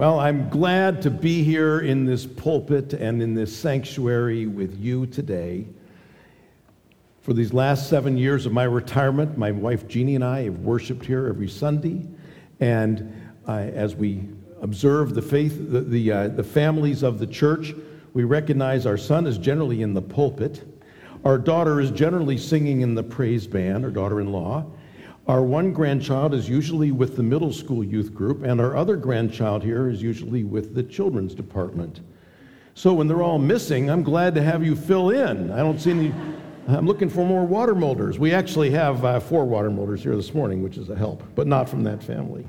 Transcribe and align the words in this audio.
Well, 0.00 0.18
I'm 0.18 0.48
glad 0.48 1.02
to 1.02 1.10
be 1.10 1.42
here 1.42 1.80
in 1.80 2.06
this 2.06 2.24
pulpit 2.24 2.94
and 2.94 3.22
in 3.22 3.34
this 3.34 3.54
sanctuary 3.54 4.46
with 4.46 4.80
you 4.80 5.04
today. 5.04 5.66
For 7.20 7.34
these 7.34 7.52
last 7.52 7.90
seven 7.90 8.16
years 8.16 8.46
of 8.46 8.52
my 8.52 8.64
retirement, 8.64 9.36
my 9.36 9.50
wife 9.50 9.86
Jeannie 9.86 10.14
and 10.14 10.24
I 10.24 10.44
have 10.44 10.60
worshiped 10.60 11.04
here 11.04 11.26
every 11.26 11.50
Sunday. 11.50 12.08
And 12.60 13.12
uh, 13.46 13.56
as 13.74 13.94
we 13.94 14.26
observe 14.62 15.14
the 15.14 15.20
faith, 15.20 15.70
the, 15.70 15.82
the, 15.82 16.10
uh, 16.12 16.28
the 16.28 16.44
families 16.44 17.02
of 17.02 17.18
the 17.18 17.26
church, 17.26 17.74
we 18.14 18.24
recognize 18.24 18.86
our 18.86 18.96
son 18.96 19.26
is 19.26 19.36
generally 19.36 19.82
in 19.82 19.92
the 19.92 20.00
pulpit. 20.00 20.64
Our 21.26 21.36
daughter 21.36 21.78
is 21.78 21.90
generally 21.90 22.38
singing 22.38 22.80
in 22.80 22.94
the 22.94 23.02
praise 23.02 23.46
band, 23.46 23.84
our 23.84 23.90
daughter 23.90 24.22
in 24.22 24.32
law. 24.32 24.64
Our 25.26 25.42
one 25.42 25.72
grandchild 25.72 26.34
is 26.34 26.48
usually 26.48 26.90
with 26.90 27.16
the 27.16 27.22
middle 27.22 27.52
school 27.52 27.84
youth 27.84 28.14
group, 28.14 28.42
and 28.42 28.60
our 28.60 28.76
other 28.76 28.96
grandchild 28.96 29.62
here 29.62 29.88
is 29.88 30.02
usually 30.02 30.44
with 30.44 30.74
the 30.74 30.82
children's 30.82 31.34
department. 31.34 32.00
So 32.74 32.94
when 32.94 33.06
they're 33.06 33.22
all 33.22 33.38
missing, 33.38 33.90
I'm 33.90 34.02
glad 34.02 34.34
to 34.36 34.42
have 34.42 34.64
you 34.64 34.74
fill 34.74 35.10
in. 35.10 35.50
I 35.50 35.58
don't 35.58 35.78
see 35.78 35.90
any. 35.90 36.14
I'm 36.66 36.86
looking 36.86 37.08
for 37.08 37.26
more 37.26 37.44
water 37.44 37.74
molders. 37.74 38.18
We 38.18 38.32
actually 38.32 38.70
have 38.70 39.04
uh, 39.04 39.20
four 39.20 39.44
water 39.44 39.70
molders 39.70 40.02
here 40.02 40.16
this 40.16 40.34
morning, 40.34 40.62
which 40.62 40.78
is 40.78 40.88
a 40.88 40.96
help, 40.96 41.22
but 41.34 41.46
not 41.46 41.68
from 41.68 41.82
that 41.84 42.02
family. 42.02 42.46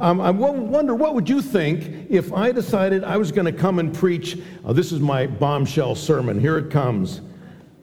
Um, 0.00 0.20
I 0.20 0.30
wonder 0.30 0.94
what 0.94 1.14
would 1.14 1.28
you 1.28 1.42
think 1.42 2.08
if 2.10 2.32
I 2.32 2.52
decided 2.52 3.04
I 3.04 3.16
was 3.16 3.32
going 3.32 3.46
to 3.46 3.58
come 3.58 3.78
and 3.78 3.92
preach? 3.92 4.38
Uh, 4.64 4.72
this 4.72 4.92
is 4.92 5.00
my 5.00 5.26
bombshell 5.26 5.94
sermon. 5.94 6.38
Here 6.38 6.58
it 6.58 6.70
comes. 6.70 7.22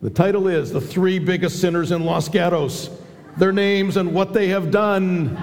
The 0.02 0.10
title 0.10 0.46
is 0.48 0.70
The 0.70 0.80
Three 0.80 1.18
Biggest 1.18 1.60
Sinners 1.60 1.90
in 1.90 2.04
Los 2.04 2.28
Gatos 2.28 2.90
their 3.36 3.52
names 3.52 3.96
and 3.96 4.12
what 4.14 4.32
they 4.32 4.48
have 4.48 4.70
done, 4.70 5.36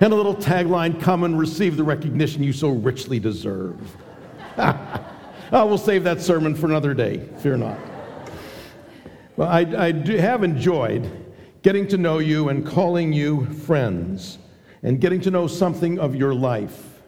and 0.00 0.12
a 0.12 0.16
little 0.16 0.34
tagline 0.34 1.00
come 1.00 1.24
and 1.24 1.38
receive 1.38 1.76
the 1.76 1.84
recognition 1.84 2.42
you 2.42 2.52
so 2.52 2.68
richly 2.68 3.18
deserve. 3.18 3.96
oh, 4.58 5.66
we'll 5.66 5.78
save 5.78 6.04
that 6.04 6.20
sermon 6.20 6.54
for 6.54 6.66
another 6.66 6.94
day, 6.94 7.28
fear 7.38 7.56
not. 7.56 7.78
Well, 9.36 9.48
I, 9.48 9.60
I 9.60 9.92
have 10.20 10.42
enjoyed 10.42 11.08
getting 11.62 11.86
to 11.88 11.96
know 11.96 12.18
you 12.18 12.48
and 12.48 12.66
calling 12.66 13.12
you 13.12 13.46
friends 13.46 14.38
and 14.82 15.00
getting 15.00 15.20
to 15.20 15.30
know 15.30 15.46
something 15.46 15.98
of 15.98 16.14
your 16.14 16.34
life. 16.34 17.00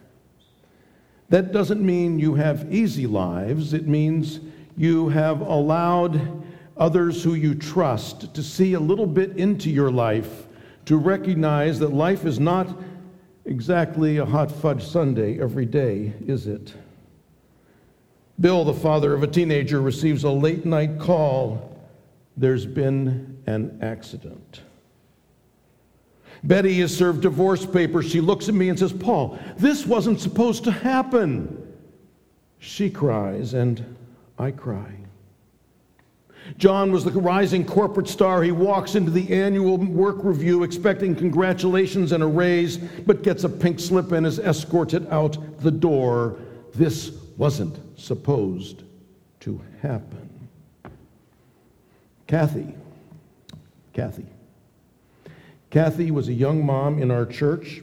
That 1.29 1.53
doesn't 1.53 1.81
mean 1.81 2.19
you 2.19 2.35
have 2.35 2.73
easy 2.73 3.07
lives, 3.07 3.73
it 3.73 3.87
means 3.87 4.41
you 4.77 5.09
have 5.11 5.41
allowed 5.41 6.45
others 6.81 7.23
who 7.23 7.35
you 7.35 7.55
trust, 7.55 8.35
to 8.35 8.43
see 8.43 8.73
a 8.73 8.81
little 8.81 9.07
bit 9.07 9.37
into 9.37 9.71
your 9.71 9.91
life, 9.91 10.47
to 10.87 10.97
recognize 10.97 11.79
that 11.79 11.93
life 11.93 12.25
is 12.25 12.41
not 12.41 12.67
exactly 13.45 14.17
a 14.17 14.25
hot 14.25 14.51
fudge 14.51 14.83
sundae 14.83 15.39
every 15.39 15.67
day, 15.67 16.13
is 16.27 16.47
it? 16.47 16.75
Bill, 18.41 18.65
the 18.65 18.73
father 18.73 19.13
of 19.13 19.23
a 19.23 19.27
teenager, 19.27 19.83
receives 19.83 20.25
a 20.25 20.31
late 20.31 20.65
night 20.65 20.99
call. 20.99 21.79
There's 22.39 22.65
been 22.65 23.43
an 23.47 23.79
accident. 23.83 24.63
Betty 26.43 26.81
is 26.81 26.97
served 26.97 27.21
divorce 27.21 27.67
papers. 27.67 28.11
She 28.11 28.23
looks 28.23 28.49
at 28.49 28.55
me 28.55 28.71
and 28.71 28.79
says, 28.79 28.95
Paul, 28.95 29.39
this 29.59 29.85
wasn't 29.85 30.21
supposed 30.21 30.65
to 30.65 30.71
happen. 30.71 31.75
She 32.59 32.89
cries, 32.89 33.53
and 33.53 33.97
I 34.39 34.53
cry. 34.53 35.00
John 36.59 36.93
was 36.93 37.05
the 37.05 37.13
rising 37.13 37.65
corporate 37.65 38.09
star. 38.09 38.43
He 38.43 38.53
walks 38.53 38.95
into 38.95 39.11
the 39.11 39.33
annual 39.33 39.77
work 39.79 40.17
review 40.23 40.63
expecting 40.63 41.15
congratulations 41.15 42.13
and 42.13 42.23
a 42.23 42.27
raise, 42.27 42.77
but 42.79 43.23
gets 43.23 43.45
a 43.45 43.49
pink 43.49 43.81
slip 43.81 44.13
and 44.13 44.27
is 44.27 44.39
escorted 44.39 45.07
out 45.11 45.61
the 45.61 45.71
door. 45.71 46.39
This 46.75 47.13
wasn't 47.37 47.79
supposed 47.99 48.83
to 49.41 49.61
happen. 49.81 50.49
Kathy, 52.27 52.75
Kathy. 53.93 54.27
Kathy 55.71 56.11
was 56.11 56.29
a 56.29 56.33
young 56.33 56.65
mom 56.65 57.01
in 57.03 57.11
our 57.11 57.27
church. 57.27 57.83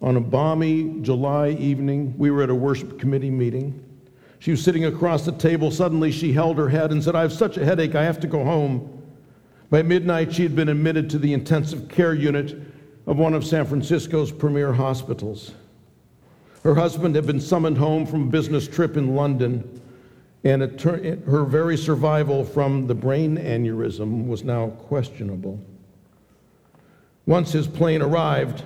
On 0.00 0.16
a 0.16 0.20
balmy 0.20 1.00
July 1.02 1.50
evening, 1.50 2.14
we 2.18 2.30
were 2.30 2.42
at 2.42 2.50
a 2.50 2.54
worship 2.54 2.98
committee 2.98 3.30
meeting. 3.30 3.84
She 4.42 4.50
was 4.50 4.64
sitting 4.64 4.86
across 4.86 5.24
the 5.24 5.30
table. 5.30 5.70
Suddenly, 5.70 6.10
she 6.10 6.32
held 6.32 6.58
her 6.58 6.68
head 6.68 6.90
and 6.90 7.04
said, 7.04 7.14
I 7.14 7.22
have 7.22 7.32
such 7.32 7.58
a 7.58 7.64
headache, 7.64 7.94
I 7.94 8.02
have 8.02 8.18
to 8.18 8.26
go 8.26 8.42
home. 8.42 9.00
By 9.70 9.82
midnight, 9.82 10.34
she 10.34 10.42
had 10.42 10.56
been 10.56 10.68
admitted 10.68 11.08
to 11.10 11.18
the 11.20 11.32
intensive 11.32 11.88
care 11.88 12.12
unit 12.12 12.60
of 13.06 13.18
one 13.18 13.34
of 13.34 13.46
San 13.46 13.64
Francisco's 13.66 14.32
premier 14.32 14.72
hospitals. 14.72 15.52
Her 16.64 16.74
husband 16.74 17.14
had 17.14 17.24
been 17.24 17.40
summoned 17.40 17.78
home 17.78 18.04
from 18.04 18.24
a 18.24 18.30
business 18.32 18.66
trip 18.66 18.96
in 18.96 19.14
London, 19.14 19.80
and 20.42 20.60
her 20.80 21.44
very 21.44 21.76
survival 21.76 22.44
from 22.44 22.88
the 22.88 22.96
brain 22.96 23.36
aneurysm 23.36 24.26
was 24.26 24.42
now 24.42 24.70
questionable. 24.70 25.64
Once 27.26 27.52
his 27.52 27.68
plane 27.68 28.02
arrived, 28.02 28.64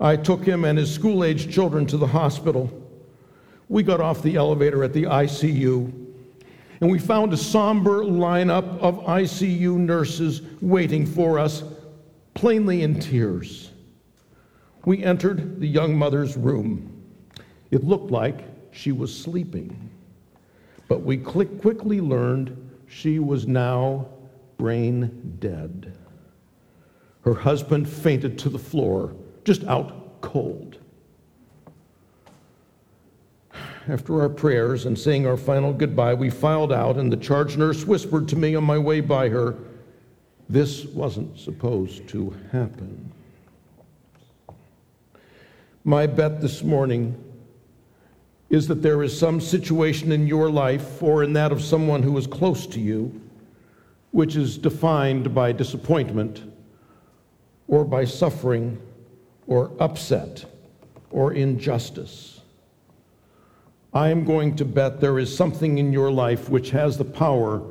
I 0.00 0.16
took 0.16 0.44
him 0.44 0.64
and 0.64 0.76
his 0.76 0.92
school 0.92 1.22
aged 1.22 1.52
children 1.52 1.86
to 1.86 1.96
the 1.96 2.08
hospital. 2.08 2.80
We 3.74 3.82
got 3.82 4.00
off 4.00 4.22
the 4.22 4.36
elevator 4.36 4.84
at 4.84 4.92
the 4.92 5.02
ICU 5.02 5.92
and 6.80 6.88
we 6.88 6.96
found 7.00 7.32
a 7.32 7.36
somber 7.36 8.04
lineup 8.04 8.78
of 8.78 9.00
ICU 9.00 9.76
nurses 9.78 10.42
waiting 10.60 11.04
for 11.04 11.40
us, 11.40 11.64
plainly 12.34 12.82
in 12.82 13.00
tears. 13.00 13.72
We 14.84 15.02
entered 15.02 15.58
the 15.58 15.66
young 15.66 15.98
mother's 15.98 16.36
room. 16.36 17.02
It 17.72 17.82
looked 17.82 18.12
like 18.12 18.44
she 18.70 18.92
was 18.92 19.12
sleeping, 19.12 19.90
but 20.86 21.02
we 21.02 21.16
quickly 21.16 22.00
learned 22.00 22.56
she 22.86 23.18
was 23.18 23.48
now 23.48 24.06
brain 24.56 25.36
dead. 25.40 25.98
Her 27.24 27.34
husband 27.34 27.88
fainted 27.88 28.38
to 28.38 28.50
the 28.50 28.56
floor, 28.56 29.16
just 29.42 29.64
out 29.64 30.20
cold 30.20 30.78
after 33.88 34.20
our 34.20 34.28
prayers 34.28 34.86
and 34.86 34.98
saying 34.98 35.26
our 35.26 35.36
final 35.36 35.72
goodbye, 35.72 36.14
we 36.14 36.30
filed 36.30 36.72
out, 36.72 36.96
and 36.96 37.12
the 37.12 37.16
charge 37.16 37.56
nurse 37.56 37.84
whispered 37.84 38.28
to 38.28 38.36
me 38.36 38.54
on 38.54 38.64
my 38.64 38.78
way 38.78 39.00
by 39.00 39.28
her, 39.28 39.54
This 40.48 40.84
wasn't 40.86 41.38
supposed 41.38 42.08
to 42.08 42.34
happen. 42.52 43.12
My 45.84 46.06
bet 46.06 46.40
this 46.40 46.62
morning 46.62 47.14
is 48.50 48.68
that 48.68 48.82
there 48.82 49.02
is 49.02 49.18
some 49.18 49.40
situation 49.40 50.12
in 50.12 50.26
your 50.26 50.50
life 50.50 51.02
or 51.02 51.22
in 51.22 51.32
that 51.34 51.52
of 51.52 51.62
someone 51.62 52.02
who 52.02 52.16
is 52.16 52.26
close 52.26 52.66
to 52.68 52.80
you 52.80 53.20
which 54.14 54.36
is 54.36 54.56
defined 54.56 55.34
by 55.34 55.50
disappointment 55.50 56.40
or 57.66 57.84
by 57.84 58.04
suffering 58.04 58.80
or 59.48 59.72
upset 59.80 60.44
or 61.10 61.32
injustice. 61.32 62.33
I 63.94 64.08
am 64.08 64.24
going 64.24 64.56
to 64.56 64.64
bet 64.64 65.00
there 65.00 65.20
is 65.20 65.34
something 65.34 65.78
in 65.78 65.92
your 65.92 66.10
life 66.10 66.48
which 66.48 66.70
has 66.70 66.98
the 66.98 67.04
power 67.04 67.62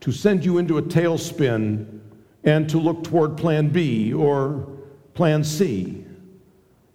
to 0.00 0.12
send 0.12 0.44
you 0.44 0.58
into 0.58 0.76
a 0.76 0.82
tailspin 0.82 2.00
and 2.44 2.68
to 2.68 2.78
look 2.78 3.02
toward 3.02 3.38
plan 3.38 3.70
B 3.70 4.12
or 4.12 4.68
plan 5.14 5.42
C 5.42 6.04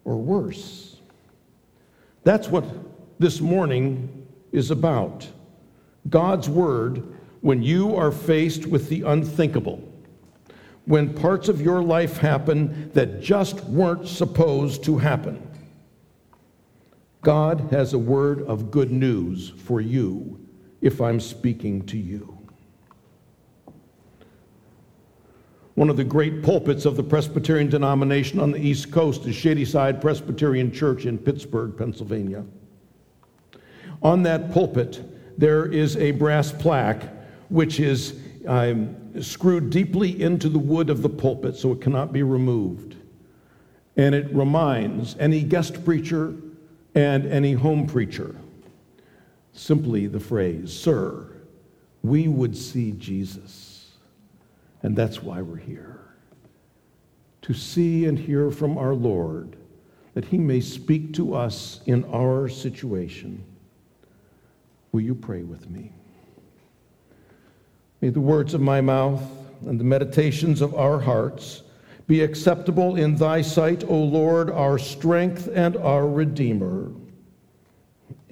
or 0.06 0.18
worse. 0.18 0.97
That's 2.24 2.47
what 2.47 2.63
this 3.18 3.41
morning 3.41 4.28
is 4.52 4.69
about. 4.69 5.28
God's 6.07 6.47
Word, 6.47 7.18
when 7.41 7.63
you 7.63 7.96
are 7.96 8.12
faced 8.12 8.68
with 8.68 8.88
the 8.88 9.01
unthinkable, 9.01 9.81
when 10.86 11.15
parts 11.15 11.50
of 11.50 11.60
your 11.60 11.81
life 11.81 12.18
happen 12.18 12.92
that 12.94 13.19
just 13.19 13.63
weren't 13.63 14.07
supposed 14.07 14.83
to 14.83 15.00
happen. 15.00 15.49
God 17.21 17.68
has 17.71 17.94
a 17.94 18.00
word 18.00 18.42
of 18.44 18.71
good 18.71 18.92
news 18.92 19.50
for 19.50 19.81
you 19.81 20.39
if 20.81 21.01
I'm 21.01 21.19
speaking 21.19 21.86
to 21.88 21.98
you. 21.98 22.38
One 25.75 25.89
of 25.89 25.98
the 25.98 26.04
great 26.04 26.44
pulpits 26.44 26.86
of 26.86 26.95
the 26.95 27.04
Presbyterian 27.04 27.69
denomination 27.69 28.39
on 28.39 28.51
the 28.51 28.60
East 28.60 28.92
Coast 28.92 29.25
is 29.25 29.36
Shadyside 29.36 30.01
Presbyterian 30.01 30.71
Church 30.71 31.06
in 31.06 31.18
Pittsburgh, 31.18 31.77
Pennsylvania. 31.77 32.45
On 34.01 34.24
that 34.24 34.51
pulpit, 34.51 35.01
there 35.38 35.65
is 35.65 35.98
a 35.98 36.12
brass 36.12 36.51
plaque 36.51 37.04
which 37.50 37.80
is 37.80 38.19
um, 38.48 39.22
screwed 39.22 39.69
deeply 39.69 40.22
into 40.22 40.48
the 40.50 40.60
wood 40.60 40.89
of 40.89 41.01
the 41.01 41.10
pulpit 41.10 41.56
so 41.56 41.72
it 41.74 41.81
cannot 41.81 42.13
be 42.13 42.24
removed. 42.24 42.95
And 43.98 44.15
it 44.15 44.33
reminds 44.33 45.18
any 45.18 45.44
guest 45.44 45.83
preacher 45.83 46.36
and 46.95 47.25
any 47.25 47.53
home 47.53 47.88
preacher. 47.88 48.36
Simply 49.53 50.07
the 50.07 50.19
phrase, 50.19 50.71
Sir, 50.71 51.27
we 52.03 52.27
would 52.27 52.56
see 52.56 52.91
Jesus. 52.91 53.91
And 54.83 54.95
that's 54.95 55.21
why 55.21 55.41
we're 55.41 55.57
here. 55.57 56.00
To 57.44 57.53
see 57.53 58.06
and 58.06 58.18
hear 58.18 58.51
from 58.51 58.77
our 58.77 58.94
Lord 58.94 59.57
that 60.13 60.25
he 60.25 60.38
may 60.38 60.62
speak 60.62 61.13
to 61.15 61.36
us 61.36 61.81
in 61.86 62.03
our 62.06 62.47
situation. 62.50 63.44
Will 64.91 65.01
you 65.01 65.15
pray 65.15 65.44
with 65.44 65.69
me? 65.69 65.91
May 68.01 68.09
the 68.09 68.21
words 68.21 68.53
of 68.53 68.62
my 68.62 68.81
mouth 68.81 69.21
and 69.65 69.80
the 69.80 69.83
meditations 69.83 70.62
of 70.62 70.74
our 70.74 71.00
hearts 71.00 71.63
be 72.09 72.23
acceptable 72.23 72.95
in 72.95 73.15
thy 73.15 73.39
sight, 73.39 73.83
O 73.88 73.95
Lord, 73.95 74.50
our 74.50 74.79
strength 74.79 75.47
and 75.53 75.77
our 75.77 76.07
Redeemer. 76.07 76.91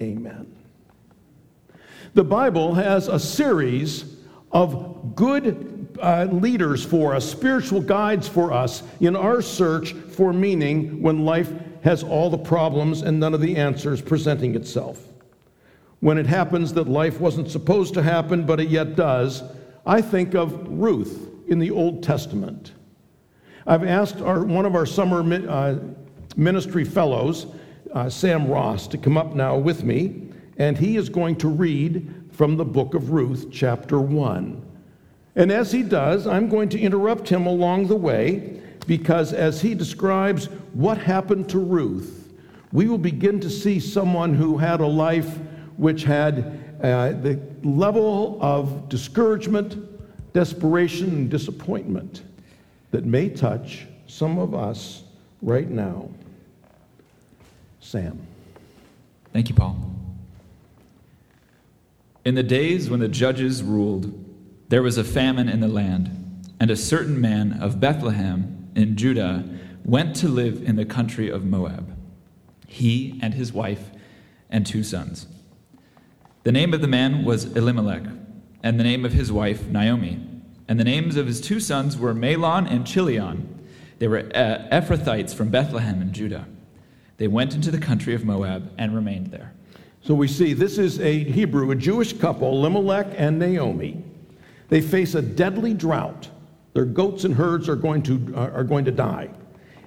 Amen. 0.00 0.52
The 2.14 2.24
Bible 2.24 2.74
has 2.74 3.06
a 3.06 3.20
series 3.20 4.16
of 4.50 5.14
good 5.14 5.96
uh, 6.02 6.24
leaders 6.24 6.84
for 6.84 7.14
us, 7.14 7.30
spiritual 7.30 7.80
guides 7.80 8.26
for 8.26 8.52
us 8.52 8.82
in 8.98 9.14
our 9.14 9.40
search 9.40 9.92
for 9.92 10.32
meaning 10.32 11.00
when 11.00 11.24
life 11.24 11.52
has 11.84 12.02
all 12.02 12.30
the 12.30 12.36
problems 12.36 13.02
and 13.02 13.20
none 13.20 13.32
of 13.32 13.40
the 13.40 13.54
answers 13.54 14.02
presenting 14.02 14.56
itself. 14.56 15.06
When 16.00 16.18
it 16.18 16.26
happens 16.26 16.72
that 16.72 16.88
life 16.88 17.20
wasn't 17.20 17.48
supposed 17.48 17.94
to 17.94 18.02
happen, 18.02 18.44
but 18.44 18.58
it 18.58 18.70
yet 18.70 18.96
does, 18.96 19.44
I 19.86 20.00
think 20.00 20.34
of 20.34 20.66
Ruth 20.66 21.28
in 21.46 21.60
the 21.60 21.70
Old 21.70 22.02
Testament. 22.02 22.72
I've 23.68 23.84
asked 23.84 24.22
our, 24.22 24.44
one 24.44 24.64
of 24.64 24.74
our 24.74 24.86
summer 24.86 25.20
uh, 25.46 25.78
ministry 26.38 26.84
fellows, 26.84 27.48
uh, 27.92 28.08
Sam 28.08 28.48
Ross, 28.48 28.88
to 28.88 28.96
come 28.96 29.18
up 29.18 29.34
now 29.34 29.58
with 29.58 29.84
me, 29.84 30.30
and 30.56 30.78
he 30.78 30.96
is 30.96 31.10
going 31.10 31.36
to 31.36 31.48
read 31.48 32.30
from 32.32 32.56
the 32.56 32.64
book 32.64 32.94
of 32.94 33.10
Ruth, 33.10 33.48
chapter 33.52 34.00
1. 34.00 34.62
And 35.36 35.52
as 35.52 35.70
he 35.70 35.82
does, 35.82 36.26
I'm 36.26 36.48
going 36.48 36.70
to 36.70 36.80
interrupt 36.80 37.28
him 37.28 37.44
along 37.44 37.88
the 37.88 37.94
way 37.94 38.58
because 38.86 39.34
as 39.34 39.60
he 39.60 39.74
describes 39.74 40.46
what 40.72 40.96
happened 40.96 41.50
to 41.50 41.58
Ruth, 41.58 42.32
we 42.72 42.88
will 42.88 42.96
begin 42.96 43.38
to 43.40 43.50
see 43.50 43.80
someone 43.80 44.32
who 44.32 44.56
had 44.56 44.80
a 44.80 44.86
life 44.86 45.36
which 45.76 46.04
had 46.04 46.58
uh, 46.82 47.12
the 47.12 47.38
level 47.62 48.38
of 48.40 48.88
discouragement, 48.88 49.76
desperation, 50.32 51.08
and 51.08 51.30
disappointment 51.30 52.22
that 52.90 53.04
may 53.04 53.28
touch 53.28 53.86
some 54.06 54.38
of 54.38 54.54
us 54.54 55.02
right 55.42 55.68
now. 55.68 56.08
Sam. 57.80 58.18
Thank 59.32 59.48
you, 59.48 59.54
Paul. 59.54 59.76
In 62.24 62.34
the 62.34 62.42
days 62.42 62.90
when 62.90 63.00
the 63.00 63.08
judges 63.08 63.62
ruled, 63.62 64.12
there 64.68 64.82
was 64.82 64.98
a 64.98 65.04
famine 65.04 65.48
in 65.48 65.60
the 65.60 65.68
land, 65.68 66.44
and 66.60 66.70
a 66.70 66.76
certain 66.76 67.20
man 67.20 67.58
of 67.60 67.80
Bethlehem 67.80 68.68
in 68.74 68.96
Judah 68.96 69.48
went 69.84 70.14
to 70.16 70.28
live 70.28 70.62
in 70.62 70.76
the 70.76 70.84
country 70.84 71.30
of 71.30 71.44
Moab, 71.44 71.96
he 72.66 73.18
and 73.22 73.32
his 73.32 73.52
wife 73.52 73.90
and 74.50 74.66
two 74.66 74.82
sons. 74.82 75.26
The 76.42 76.52
name 76.52 76.74
of 76.74 76.82
the 76.82 76.88
man 76.88 77.24
was 77.24 77.56
Elimelech, 77.56 78.04
and 78.62 78.78
the 78.78 78.84
name 78.84 79.04
of 79.04 79.12
his 79.12 79.32
wife 79.32 79.66
Naomi. 79.68 80.27
And 80.68 80.78
the 80.78 80.84
names 80.84 81.16
of 81.16 81.26
his 81.26 81.40
two 81.40 81.60
sons 81.60 81.96
were 81.96 82.14
Mahlon 82.14 82.70
and 82.70 82.86
Chilion. 82.86 83.66
They 83.98 84.06
were 84.06 84.30
uh, 84.34 84.68
Ephrathites 84.70 85.34
from 85.34 85.48
Bethlehem 85.48 86.02
in 86.02 86.12
Judah. 86.12 86.46
They 87.16 87.26
went 87.26 87.54
into 87.54 87.70
the 87.70 87.78
country 87.78 88.14
of 88.14 88.24
Moab 88.24 88.70
and 88.78 88.94
remained 88.94 89.28
there. 89.28 89.52
So 90.02 90.14
we 90.14 90.28
see 90.28 90.52
this 90.52 90.78
is 90.78 91.00
a 91.00 91.24
Hebrew, 91.24 91.70
a 91.70 91.74
Jewish 91.74 92.12
couple, 92.12 92.52
Elimelech 92.52 93.08
and 93.16 93.38
Naomi. 93.38 94.04
They 94.68 94.80
face 94.80 95.14
a 95.14 95.22
deadly 95.22 95.74
drought. 95.74 96.28
Their 96.74 96.84
goats 96.84 97.24
and 97.24 97.34
herds 97.34 97.68
are 97.68 97.76
going 97.76 98.02
to, 98.04 98.34
are 98.36 98.62
going 98.62 98.84
to 98.84 98.92
die. 98.92 99.30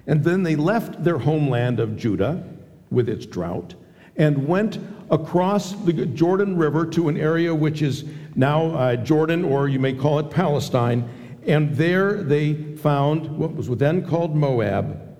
And 0.06 0.22
then 0.22 0.42
they 0.42 0.56
left 0.56 1.02
their 1.04 1.18
homeland 1.18 1.80
of 1.80 1.96
Judah 1.96 2.44
with 2.90 3.08
its 3.08 3.24
drought 3.24 3.74
and 4.16 4.46
went 4.46 4.78
across 5.10 5.72
the 5.84 5.92
Jordan 5.92 6.56
River 6.56 6.86
to 6.86 7.08
an 7.08 7.16
area 7.16 7.54
which 7.54 7.82
is 7.82 8.04
now 8.34 8.74
uh, 8.74 8.96
Jordan, 8.96 9.44
or 9.44 9.68
you 9.68 9.78
may 9.78 9.92
call 9.92 10.18
it 10.18 10.30
Palestine. 10.30 11.08
And 11.46 11.74
there 11.74 12.22
they 12.22 12.54
found 12.76 13.36
what 13.36 13.54
was 13.54 13.68
then 13.68 14.06
called 14.06 14.34
Moab, 14.34 15.16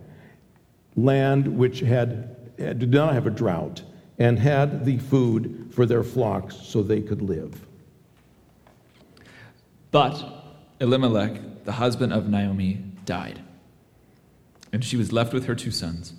land 0.96 1.46
which 1.58 1.80
had, 1.80 2.56
did 2.56 2.90
not 2.90 3.12
have 3.12 3.26
a 3.26 3.30
drought 3.30 3.82
and 4.18 4.38
had 4.38 4.84
the 4.84 4.98
food 4.98 5.70
for 5.74 5.84
their 5.84 6.04
flocks 6.04 6.56
so 6.56 6.82
they 6.82 7.00
could 7.00 7.22
live. 7.22 7.66
But 9.90 10.24
Elimelech, 10.80 11.64
the 11.64 11.72
husband 11.72 12.12
of 12.12 12.28
Naomi, 12.28 12.82
died, 13.04 13.40
and 14.72 14.84
she 14.84 14.96
was 14.96 15.12
left 15.12 15.34
with 15.34 15.46
her 15.46 15.54
two 15.54 15.70
sons. 15.70 16.14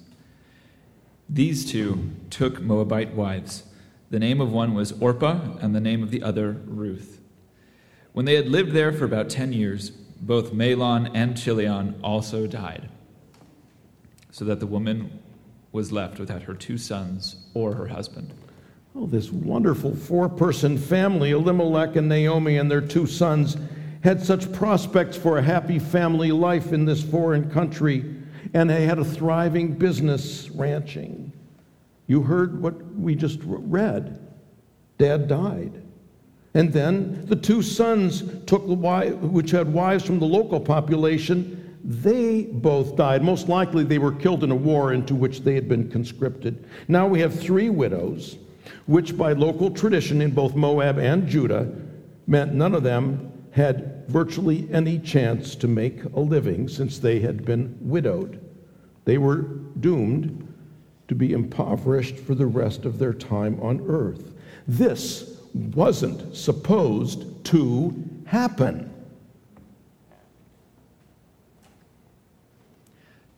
These 1.30 1.72
two 1.72 2.12
took 2.30 2.62
Moabite 2.62 3.14
wives. 3.14 3.64
The 4.10 4.20
name 4.20 4.42
of 4.42 4.52
one 4.52 4.74
was 4.74 4.92
Orpah, 4.92 5.58
and 5.60 5.74
the 5.74 5.82
name 5.82 6.04
of 6.04 6.12
the 6.12 6.22
other 6.22 6.52
Ruth. 6.66 7.20
When 8.12 8.26
they 8.26 8.36
had 8.36 8.48
lived 8.48 8.74
there 8.74 8.92
for 8.92 9.06
about 9.06 9.30
ten 9.30 9.54
years, 9.54 9.90
both 9.90 10.54
Mahlon 10.54 11.10
and 11.14 11.36
Chilion 11.36 12.00
also 12.04 12.46
died, 12.46 12.90
so 14.32 14.46
that 14.46 14.60
the 14.60 14.68
woman 14.68 15.20
was 15.72 15.92
left 15.92 16.20
without 16.20 16.44
her 16.44 16.54
two 16.54 16.78
sons 16.78 17.38
or 17.56 17.74
her 17.74 17.88
husband. 17.88 18.34
Oh, 18.96 19.08
this 19.08 19.32
wonderful 19.32 19.96
four 19.96 20.30
person 20.30 20.78
family, 20.78 21.32
Elimelech 21.32 21.96
and 21.96 22.08
Naomi 22.08 22.58
and 22.58 22.70
their 22.70 22.82
two 22.82 23.08
sons, 23.08 23.58
had 24.04 24.24
such 24.24 24.54
prospects 24.54 25.18
for 25.18 25.40
a 25.40 25.42
happy 25.42 25.80
family 25.80 26.32
life 26.32 26.72
in 26.72 26.86
this 26.86 27.02
foreign 27.02 27.50
country, 27.50 28.06
and 28.54 28.70
they 28.70 28.86
had 28.86 29.00
a 29.00 29.06
thriving 29.06 29.74
business 29.74 30.50
ranching. 30.52 31.32
You 32.08 32.22
heard 32.22 32.62
what 32.62 32.84
we 32.96 33.16
just 33.16 33.40
read. 33.44 34.20
Dad 34.98 35.28
died. 35.28 35.82
And 36.54 36.72
then 36.72 37.26
the 37.26 37.36
two 37.36 37.62
sons 37.62 38.24
took 38.46 38.68
the 38.68 38.74
wife, 38.74 39.14
which 39.16 39.52
had 39.52 39.74
wives 39.74 40.06
from 40.06 40.20
the 40.20 40.26
local 40.26 40.60
population 40.60 41.60
they 41.84 42.44
both 42.44 42.96
died. 42.96 43.24
Most 43.24 43.50
likely, 43.50 43.84
they 43.84 43.98
were 43.98 44.14
killed 44.14 44.44
in 44.44 44.52
a 44.52 44.56
war 44.56 44.94
into 44.94 45.16
which 45.16 45.42
they 45.42 45.54
had 45.54 45.68
been 45.68 45.90
conscripted. 45.90 46.66
Now 46.88 47.08
we 47.08 47.20
have 47.20 47.38
three 47.38 47.70
widows, 47.70 48.38
which 48.86 49.18
by 49.18 49.34
local 49.34 49.70
tradition 49.70 50.22
in 50.22 50.32
both 50.32 50.56
Moab 50.56 50.98
and 50.98 51.28
Judah 51.28 51.70
meant 52.26 52.54
none 52.54 52.74
of 52.74 52.84
them 52.84 53.33
had 53.54 54.08
virtually 54.08 54.68
any 54.72 54.98
chance 54.98 55.56
to 55.56 55.68
make 55.68 56.04
a 56.06 56.20
living 56.20 56.68
since 56.68 56.98
they 56.98 57.20
had 57.20 57.46
been 57.46 57.78
widowed. 57.80 58.44
They 59.06 59.20
were 59.20 59.44
doomed 59.80 60.52
to 61.08 61.16
be 61.16 61.34
impoverished 61.34 62.18
for 62.18 62.34
the 62.34 62.48
rest 62.48 62.84
of 62.86 62.98
their 62.98 63.14
time 63.14 63.60
on 63.62 63.86
earth. 63.88 64.34
This 64.68 65.40
wasn't 65.54 66.36
supposed 66.36 67.46
to 67.46 67.94
happen. 68.26 68.92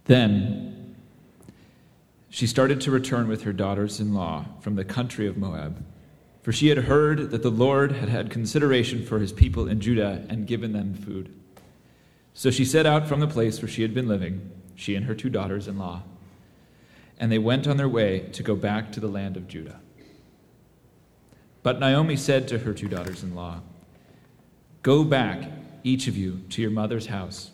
Then 0.06 0.96
she 2.30 2.48
started 2.48 2.80
to 2.82 2.92
return 2.92 3.28
with 3.28 3.44
her 3.44 3.54
daughters 3.54 4.00
in 4.00 4.14
law 4.14 4.46
from 4.62 4.76
the 4.76 4.86
country 4.86 5.28
of 5.28 5.36
Moab, 5.36 5.84
for 6.46 6.52
she 6.52 6.68
had 6.68 6.78
heard 6.78 7.32
that 7.32 7.42
the 7.42 7.50
Lord 7.50 7.94
had 7.94 8.08
had 8.08 8.30
consideration 8.30 9.04
for 9.04 9.18
his 9.18 9.32
people 9.32 9.68
in 9.68 9.82
Judah 9.82 10.24
and 10.30 10.46
given 10.46 10.74
them 10.74 10.94
food. 10.94 11.34
So 12.36 12.52
she 12.52 12.64
set 12.64 12.86
out 12.86 13.08
from 13.08 13.20
the 13.20 13.26
place 13.26 13.60
where 13.64 13.68
she 13.68 13.82
had 13.82 13.96
been 13.96 14.08
living, 14.08 14.52
she 14.76 14.94
and 14.94 15.08
her 15.08 15.16
two 15.16 15.32
daughters 15.32 15.68
in 15.68 15.80
law, 15.80 16.04
and 17.20 17.32
they 17.32 17.40
went 17.40 17.68
on 17.68 17.78
their 17.78 17.90
way 17.90 18.30
to 18.34 18.44
go 18.44 18.56
back 18.56 18.92
to 18.92 19.00
the 19.00 19.08
land 19.08 19.38
of 19.38 19.48
Judah. 19.48 19.80
But 21.64 21.80
Naomi 21.80 22.16
said 22.16 22.48
to 22.50 22.60
her 22.60 22.76
two 22.76 22.90
daughters 22.90 23.24
in 23.24 23.34
law, 23.34 23.62
Go 24.84 25.04
back, 25.04 25.50
each 25.84 26.08
of 26.08 26.16
you, 26.16 26.42
to 26.52 26.62
your 26.62 26.70
mother's 26.70 27.08
house. 27.08 27.50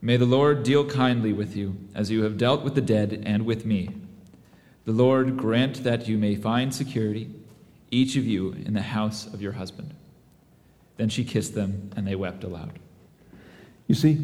May 0.00 0.16
the 0.16 0.24
Lord 0.24 0.62
deal 0.62 0.88
kindly 0.88 1.34
with 1.34 1.54
you, 1.54 1.76
as 1.94 2.10
you 2.10 2.22
have 2.22 2.38
dealt 2.38 2.62
with 2.62 2.76
the 2.76 2.80
dead 2.80 3.24
and 3.26 3.44
with 3.44 3.66
me. 3.66 3.90
The 4.86 4.92
Lord 4.92 5.36
grant 5.36 5.84
that 5.84 6.08
you 6.08 6.16
may 6.16 6.34
find 6.34 6.74
security, 6.74 7.28
each 7.90 8.16
of 8.16 8.26
you, 8.26 8.52
in 8.52 8.74
the 8.74 8.82
house 8.82 9.26
of 9.26 9.40
your 9.40 9.52
husband. 9.52 9.94
Then 10.96 11.08
she 11.08 11.24
kissed 11.24 11.54
them, 11.54 11.90
and 11.96 12.06
they 12.06 12.16
wept 12.16 12.44
aloud. 12.44 12.78
You 13.86 13.94
see, 13.94 14.18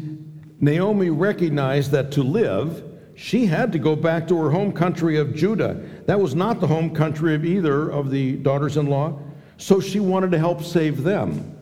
Naomi 0.59 1.09
recognized 1.09 1.91
that 1.91 2.11
to 2.13 2.23
live, 2.23 2.83
she 3.15 3.45
had 3.45 3.71
to 3.71 3.79
go 3.79 3.95
back 3.95 4.27
to 4.27 4.37
her 4.37 4.49
home 4.49 4.71
country 4.71 5.17
of 5.17 5.35
Judah. 5.35 5.81
That 6.05 6.19
was 6.19 6.35
not 6.35 6.59
the 6.59 6.67
home 6.67 6.93
country 6.93 7.35
of 7.35 7.45
either 7.45 7.89
of 7.89 8.09
the 8.09 8.37
daughters 8.37 8.77
in 8.77 8.87
law, 8.87 9.19
so 9.57 9.79
she 9.79 9.99
wanted 9.99 10.31
to 10.31 10.39
help 10.39 10.63
save 10.63 11.03
them 11.03 11.57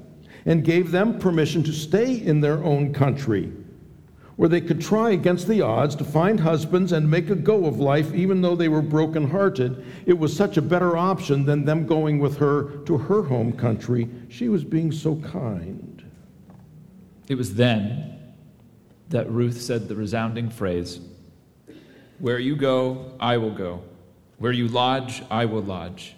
and 0.46 0.64
gave 0.64 0.92
them 0.92 1.20
permission 1.20 1.62
to 1.64 1.74
stay 1.74 2.16
in 2.16 2.42
their 2.42 2.64
own 2.64 2.94
country 2.94 3.52
where 4.36 4.50
they 4.50 4.62
could 4.62 4.82
try 4.82 5.12
against 5.12 5.48
the 5.48 5.62
odds 5.62 5.96
to 5.96 6.04
find 6.04 6.40
husbands 6.40 6.92
and 6.92 7.10
make 7.10 7.30
a 7.30 7.36
go 7.36 7.66
of 7.66 7.80
life 7.80 8.14
even 8.14 8.42
though 8.42 8.56
they 8.56 8.70
were 8.70 8.82
broken-hearted. 8.82 9.86
It 10.06 10.18
was 10.18 10.36
such 10.36 10.58
a 10.58 10.62
better 10.62 10.98
option 10.98 11.46
than 11.46 11.66
them 11.66 11.86
going 11.86 12.20
with 12.20 12.38
her 12.38 12.78
to 12.86 12.98
her 12.98 13.24
home 13.24 13.54
country. 13.54 14.10
She 14.30 14.50
was 14.50 14.64
being 14.64 14.92
so 14.92 15.16
kind. 15.18 16.04
It 17.28 17.36
was 17.36 17.56
then 17.56 18.20
that 19.10 19.30
Ruth 19.30 19.62
said 19.62 19.88
the 19.88 19.96
resounding 19.96 20.50
phrase, 20.50 21.00
Where 22.20 22.40
you 22.40 22.56
go, 22.56 23.14
I 23.20 23.38
will 23.38 23.54
go. 23.54 23.82
Where 24.38 24.52
you 24.52 24.68
lodge, 24.68 25.22
I 25.30 25.46
will 25.46 25.62
lodge. 25.62 26.16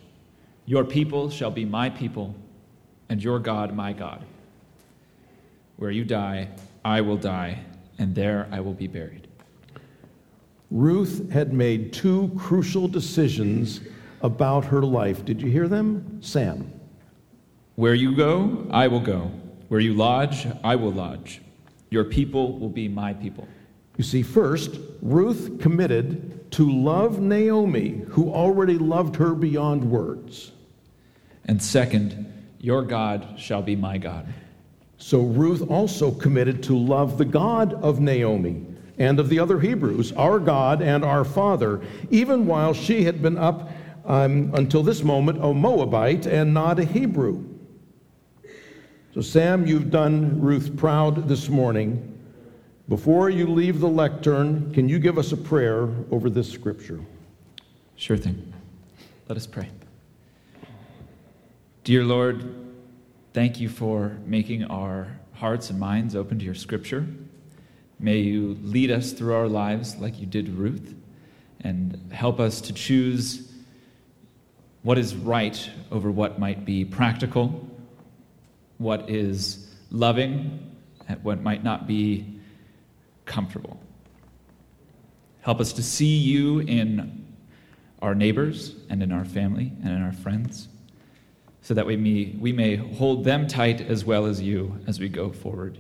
Your 0.66 0.86
people 0.86 1.30
shall 1.30 1.52
be 1.52 1.66
my 1.66 1.90
people, 1.90 2.36
and 3.10 3.22
your 3.22 3.40
God 3.40 3.76
my 3.76 3.92
God. 3.92 4.24
Where 5.76 5.92
you 5.92 6.06
die, 6.06 6.50
I 6.86 7.02
will 7.02 7.18
die, 7.18 7.64
and 7.98 8.16
there 8.16 8.48
I 8.52 8.60
will 8.60 8.74
be 8.74 8.88
buried. 8.88 9.28
Ruth 10.72 11.30
had 11.32 11.54
made 11.54 11.94
two 11.94 12.32
crucial 12.38 12.88
decisions 12.88 13.82
about 14.22 14.66
her 14.66 14.82
life. 14.82 15.24
Did 15.24 15.42
you 15.42 15.50
hear 15.50 15.68
them? 15.68 16.20
Sam. 16.22 16.72
Where 17.76 17.94
you 17.94 18.16
go, 18.16 18.68
I 18.72 18.88
will 18.88 19.00
go. 19.00 19.32
Where 19.68 19.80
you 19.80 19.94
lodge, 19.94 20.48
I 20.64 20.76
will 20.76 20.92
lodge. 20.92 21.42
Your 21.90 22.04
people 22.04 22.58
will 22.58 22.70
be 22.70 22.88
my 22.88 23.14
people. 23.14 23.48
You 23.98 24.04
see, 24.04 24.24
first, 24.24 24.80
Ruth 25.02 25.60
committed 25.60 26.52
to 26.52 26.70
love 26.72 27.20
Naomi, 27.20 28.04
who 28.10 28.32
already 28.32 28.78
loved 28.78 29.16
her 29.18 29.36
beyond 29.36 29.90
words. 29.90 30.52
And 31.46 31.62
second, 31.62 32.32
your 32.60 32.82
God 32.82 33.36
shall 33.38 33.62
be 33.62 33.76
my 33.76 33.98
God. 33.98 34.28
So 35.04 35.20
Ruth 35.20 35.70
also 35.70 36.12
committed 36.12 36.64
to 36.64 36.78
love 36.78 37.18
the 37.18 37.26
God 37.26 37.74
of 37.84 38.00
Naomi 38.00 38.66
and 38.98 39.20
of 39.20 39.28
the 39.28 39.38
other 39.38 39.60
Hebrews, 39.60 40.14
our 40.14 40.40
God 40.40 40.82
and 40.82 41.04
our 41.04 41.26
Father, 41.26 41.82
even 42.10 42.46
while 42.46 42.74
she 42.74 43.04
had 43.04 43.22
been 43.22 43.38
up 43.38 43.70
um, 44.06 44.54
until 44.56 44.82
this 44.82 45.04
moment 45.04 45.44
a 45.44 45.54
Moabite 45.54 46.26
and 46.26 46.54
not 46.54 46.80
a 46.80 46.86
Hebrew. 46.86 47.44
So, 49.14 49.20
Sam, 49.20 49.68
you've 49.68 49.92
done 49.92 50.40
Ruth 50.40 50.78
proud 50.78 51.28
this 51.28 51.50
morning. 51.50 52.18
Before 52.88 53.30
you 53.30 53.48
leave 53.48 53.82
the 53.82 53.90
lectern, 53.90 54.74
can 54.74 54.88
you 54.88 55.00
give 55.00 55.18
us 55.18 55.34
a 55.34 55.38
prayer 55.38 55.90
over 56.12 56.30
this 56.30 56.50
scripture? 56.50 57.02
Sure 57.98 58.16
thing. 58.16 58.54
Let 59.28 59.36
us 59.36 59.48
pray. 59.48 59.68
Dear 61.84 62.06
Lord, 62.06 62.63
thank 63.34 63.60
you 63.60 63.68
for 63.68 64.18
making 64.26 64.64
our 64.66 65.08
hearts 65.34 65.72
and 65.72 65.80
minds 65.80 66.16
open 66.16 66.38
to 66.38 66.46
your 66.46 66.54
scripture. 66.54 67.08
May 68.00 68.20
you 68.20 68.58
lead 68.62 68.92
us 68.92 69.12
through 69.12 69.34
our 69.34 69.48
lives 69.48 69.96
like 69.98 70.20
you 70.20 70.28
did 70.28 70.50
Ruth 70.50 70.94
and 71.62 72.12
help 72.12 72.40
us 72.40 72.62
to 72.62 72.74
choose 72.74 73.52
what 74.84 74.98
is 74.98 75.16
right 75.16 75.70
over 75.92 76.12
what 76.12 76.38
might 76.38 76.64
be 76.64 76.86
practical, 76.86 77.68
what 78.78 79.10
is 79.10 79.74
loving, 79.90 80.76
and 81.08 81.24
what 81.24 81.42
might 81.42 81.64
not 81.64 81.88
be 81.88 82.40
comfortable. 83.26 83.80
Help 85.42 85.60
us 85.60 85.74
to 85.74 85.82
see 85.82 86.18
you 86.18 86.60
in 86.60 87.26
our 88.02 88.14
neighbors 88.14 88.76
and 88.90 89.02
in 89.02 89.12
our 89.12 89.26
family 89.26 89.72
and 89.84 89.94
in 89.94 90.04
our 90.04 90.12
friends, 90.12 90.68
so 91.64 91.74
that 91.74 91.86
we 91.86 91.96
may, 91.96 92.36
we 92.40 92.52
may 92.52 92.76
hold 92.76 93.24
them 93.24 93.48
tight 93.48 93.82
as 93.82 94.06
well 94.06 94.26
as 94.26 94.42
you 94.42 94.78
as 94.86 95.00
we 95.00 95.10
go 95.10 95.32
forward. 95.32 95.78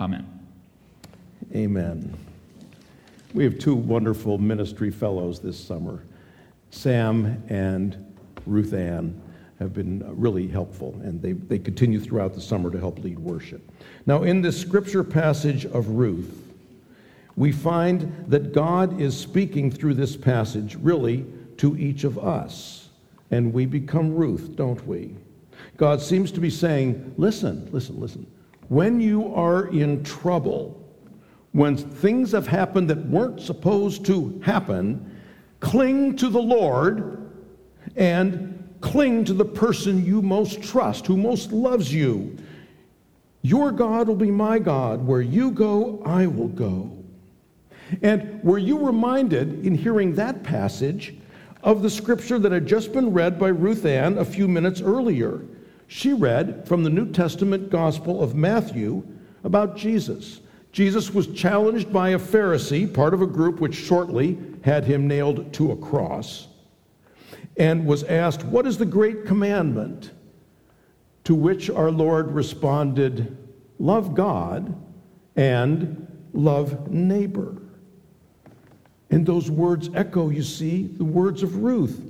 Amen. 0.00 0.26
Amen. 1.54 2.16
We 3.34 3.44
have 3.44 3.58
two 3.58 3.74
wonderful 3.74 4.38
ministry 4.38 4.90
fellows 4.90 5.40
this 5.40 5.62
summer. 5.62 6.02
Sam 6.70 7.42
and 7.48 8.14
Ruth 8.46 8.72
Ann 8.72 9.20
have 9.58 9.74
been 9.74 10.02
really 10.18 10.48
helpful, 10.48 10.98
and 11.02 11.20
they, 11.20 11.32
they 11.32 11.58
continue 11.58 12.00
throughout 12.00 12.32
the 12.32 12.40
summer 12.40 12.70
to 12.70 12.78
help 12.78 12.98
lead 13.00 13.18
worship. 13.18 13.60
Now, 14.06 14.22
in 14.22 14.40
this 14.40 14.58
scripture 14.58 15.04
passage 15.04 15.66
of 15.66 15.88
Ruth, 15.90 16.52
we 17.36 17.52
find 17.52 18.24
that 18.28 18.52
God 18.52 19.00
is 19.00 19.18
speaking 19.18 19.70
through 19.70 19.94
this 19.94 20.16
passage 20.16 20.76
really 20.76 21.26
to 21.58 21.76
each 21.76 22.04
of 22.04 22.18
us, 22.18 22.87
and 23.30 23.52
we 23.52 23.66
become 23.66 24.14
Ruth, 24.14 24.56
don't 24.56 24.84
we? 24.86 25.14
God 25.76 26.00
seems 26.00 26.32
to 26.32 26.40
be 26.40 26.50
saying, 26.50 27.14
Listen, 27.16 27.68
listen, 27.72 28.00
listen. 28.00 28.26
When 28.68 29.00
you 29.00 29.34
are 29.34 29.68
in 29.68 30.02
trouble, 30.04 30.78
when 31.52 31.76
things 31.76 32.32
have 32.32 32.46
happened 32.46 32.90
that 32.90 33.06
weren't 33.06 33.40
supposed 33.40 34.04
to 34.06 34.40
happen, 34.44 35.18
cling 35.60 36.16
to 36.16 36.28
the 36.28 36.42
Lord 36.42 37.30
and 37.96 38.54
cling 38.80 39.24
to 39.24 39.32
the 39.32 39.44
person 39.44 40.04
you 40.04 40.22
most 40.22 40.62
trust, 40.62 41.06
who 41.06 41.16
most 41.16 41.52
loves 41.52 41.92
you. 41.92 42.36
Your 43.42 43.72
God 43.72 44.08
will 44.08 44.16
be 44.16 44.30
my 44.30 44.58
God. 44.58 45.04
Where 45.06 45.22
you 45.22 45.50
go, 45.50 46.02
I 46.04 46.26
will 46.26 46.48
go. 46.48 46.92
And 48.02 48.42
were 48.44 48.58
you 48.58 48.78
reminded 48.78 49.64
in 49.64 49.74
hearing 49.74 50.14
that 50.16 50.42
passage 50.42 51.14
of 51.62 51.82
the 51.82 51.90
scripture 51.90 52.38
that 52.38 52.52
had 52.52 52.66
just 52.66 52.92
been 52.92 53.12
read 53.12 53.38
by 53.38 53.48
Ruth 53.48 53.84
Ann 53.84 54.18
a 54.18 54.24
few 54.24 54.48
minutes 54.48 54.80
earlier? 54.80 55.42
She 55.86 56.12
read 56.12 56.66
from 56.66 56.84
the 56.84 56.90
New 56.90 57.10
Testament 57.10 57.70
Gospel 57.70 58.22
of 58.22 58.34
Matthew 58.34 59.02
about 59.44 59.76
Jesus. 59.76 60.40
Jesus 60.72 61.12
was 61.12 61.28
challenged 61.28 61.92
by 61.92 62.10
a 62.10 62.18
Pharisee, 62.18 62.92
part 62.92 63.14
of 63.14 63.22
a 63.22 63.26
group 63.26 63.60
which 63.60 63.74
shortly 63.74 64.38
had 64.62 64.84
him 64.84 65.08
nailed 65.08 65.52
to 65.54 65.72
a 65.72 65.76
cross 65.76 66.48
and 67.58 67.84
was 67.84 68.04
asked, 68.04 68.44
What 68.44 68.66
is 68.66 68.78
the 68.78 68.86
great 68.86 69.26
commandment? 69.26 70.12
To 71.24 71.34
which 71.34 71.68
our 71.68 71.90
Lord 71.90 72.30
responded, 72.30 73.36
Love 73.78 74.14
God 74.14 74.74
and 75.36 76.06
love 76.32 76.90
neighbor. 76.90 77.60
And 79.10 79.24
those 79.24 79.50
words 79.50 79.90
echo, 79.94 80.28
you 80.28 80.42
see, 80.42 80.86
the 80.86 81.04
words 81.04 81.42
of 81.42 81.56
Ruth 81.56 82.00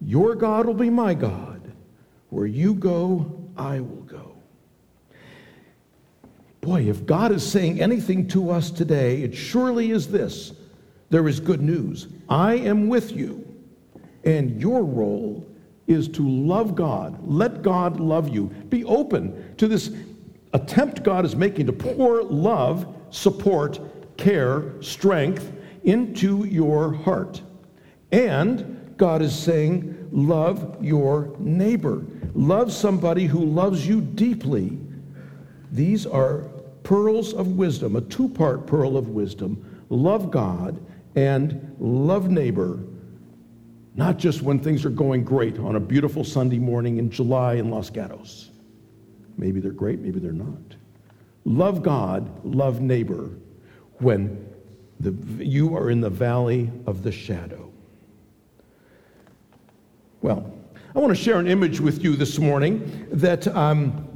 Your 0.00 0.34
God 0.34 0.66
will 0.66 0.74
be 0.74 0.90
my 0.90 1.14
God. 1.14 1.72
Where 2.30 2.46
you 2.46 2.74
go, 2.74 3.48
I 3.56 3.80
will 3.80 4.02
go. 4.02 4.34
Boy, 6.60 6.88
if 6.88 7.06
God 7.06 7.30
is 7.30 7.46
saying 7.46 7.80
anything 7.80 8.26
to 8.28 8.50
us 8.50 8.70
today, 8.70 9.22
it 9.22 9.34
surely 9.34 9.90
is 9.90 10.08
this 10.08 10.52
there 11.10 11.28
is 11.28 11.38
good 11.38 11.60
news. 11.60 12.08
I 12.28 12.54
am 12.54 12.88
with 12.88 13.12
you. 13.12 13.46
And 14.24 14.60
your 14.60 14.82
role 14.82 15.46
is 15.86 16.08
to 16.08 16.28
love 16.28 16.74
God. 16.74 17.18
Let 17.24 17.62
God 17.62 18.00
love 18.00 18.28
you. 18.30 18.46
Be 18.68 18.84
open 18.84 19.54
to 19.58 19.68
this 19.68 19.92
attempt 20.54 21.02
God 21.02 21.24
is 21.24 21.36
making 21.36 21.66
to 21.66 21.72
pour 21.72 22.22
love, 22.22 22.86
support, 23.10 23.78
care, 24.16 24.80
strength 24.80 25.52
into 25.84 26.44
your 26.44 26.92
heart. 26.92 27.40
And 28.12 28.94
God 28.96 29.22
is 29.22 29.36
saying, 29.36 30.08
love 30.12 30.76
your 30.82 31.34
neighbor. 31.38 32.04
Love 32.34 32.72
somebody 32.72 33.26
who 33.26 33.44
loves 33.44 33.86
you 33.86 34.00
deeply. 34.00 34.78
These 35.72 36.06
are 36.06 36.38
pearls 36.82 37.32
of 37.32 37.52
wisdom, 37.52 37.96
a 37.96 38.00
two 38.00 38.28
part 38.28 38.66
pearl 38.66 38.96
of 38.96 39.08
wisdom. 39.08 39.84
Love 39.88 40.30
God 40.30 40.80
and 41.14 41.76
love 41.78 42.28
neighbor 42.28 42.80
not 43.94 44.18
just 44.18 44.42
when 44.42 44.58
things 44.58 44.84
are 44.84 44.90
going 44.90 45.24
great 45.24 45.58
on 45.58 45.76
a 45.76 45.80
beautiful 45.80 46.24
Sunday 46.24 46.58
morning 46.58 46.98
in 46.98 47.10
July 47.10 47.54
in 47.54 47.70
Los 47.70 47.90
Gatos. 47.90 48.50
Maybe 49.38 49.60
they're 49.60 49.72
great, 49.72 50.00
maybe 50.00 50.18
they're 50.18 50.32
not. 50.32 50.76
Love 51.44 51.82
God, 51.82 52.44
love 52.44 52.80
neighbor 52.80 53.30
when 53.98 54.43
the, 55.04 55.44
you 55.44 55.76
are 55.76 55.90
in 55.90 56.00
the 56.00 56.10
valley 56.10 56.70
of 56.86 57.02
the 57.02 57.12
shadow. 57.12 57.70
Well, 60.22 60.52
I 60.94 60.98
want 60.98 61.14
to 61.14 61.22
share 61.22 61.38
an 61.38 61.46
image 61.46 61.80
with 61.80 62.02
you 62.02 62.16
this 62.16 62.38
morning 62.38 63.06
that 63.12 63.46
um, 63.48 64.08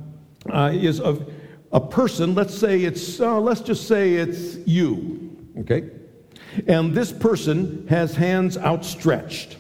uh, 0.51 0.71
is 0.73 1.01
of 1.01 1.31
a 1.73 1.81
person. 1.81 2.35
Let's 2.35 2.57
say 2.57 2.85
it's, 2.85 3.21
uh, 3.21 3.39
let's 3.39 3.61
just 3.61 3.87
say 3.87 4.15
it's 4.15 4.57
you, 4.67 5.37
okay? 5.59 5.91
And 6.67 6.95
this 6.95 7.13
person 7.13 7.87
has 7.89 8.15
hands 8.15 8.57
outstretched. 8.57 9.59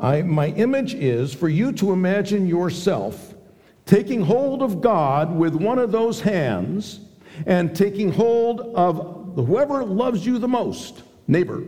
I, 0.00 0.22
my 0.22 0.48
image 0.48 0.94
is 0.94 1.32
for 1.32 1.48
you 1.48 1.70
to 1.72 1.92
imagine 1.92 2.46
yourself 2.46 3.34
taking 3.84 4.22
hold 4.22 4.62
of 4.62 4.80
God 4.80 5.34
with 5.34 5.54
one 5.54 5.78
of 5.78 5.92
those 5.92 6.20
hands 6.20 7.00
and 7.46 7.74
taking 7.74 8.12
hold 8.12 8.60
of 8.74 9.19
whoever 9.34 9.84
loves 9.84 10.24
you 10.24 10.38
the 10.38 10.48
most, 10.48 11.02
neighbor, 11.26 11.62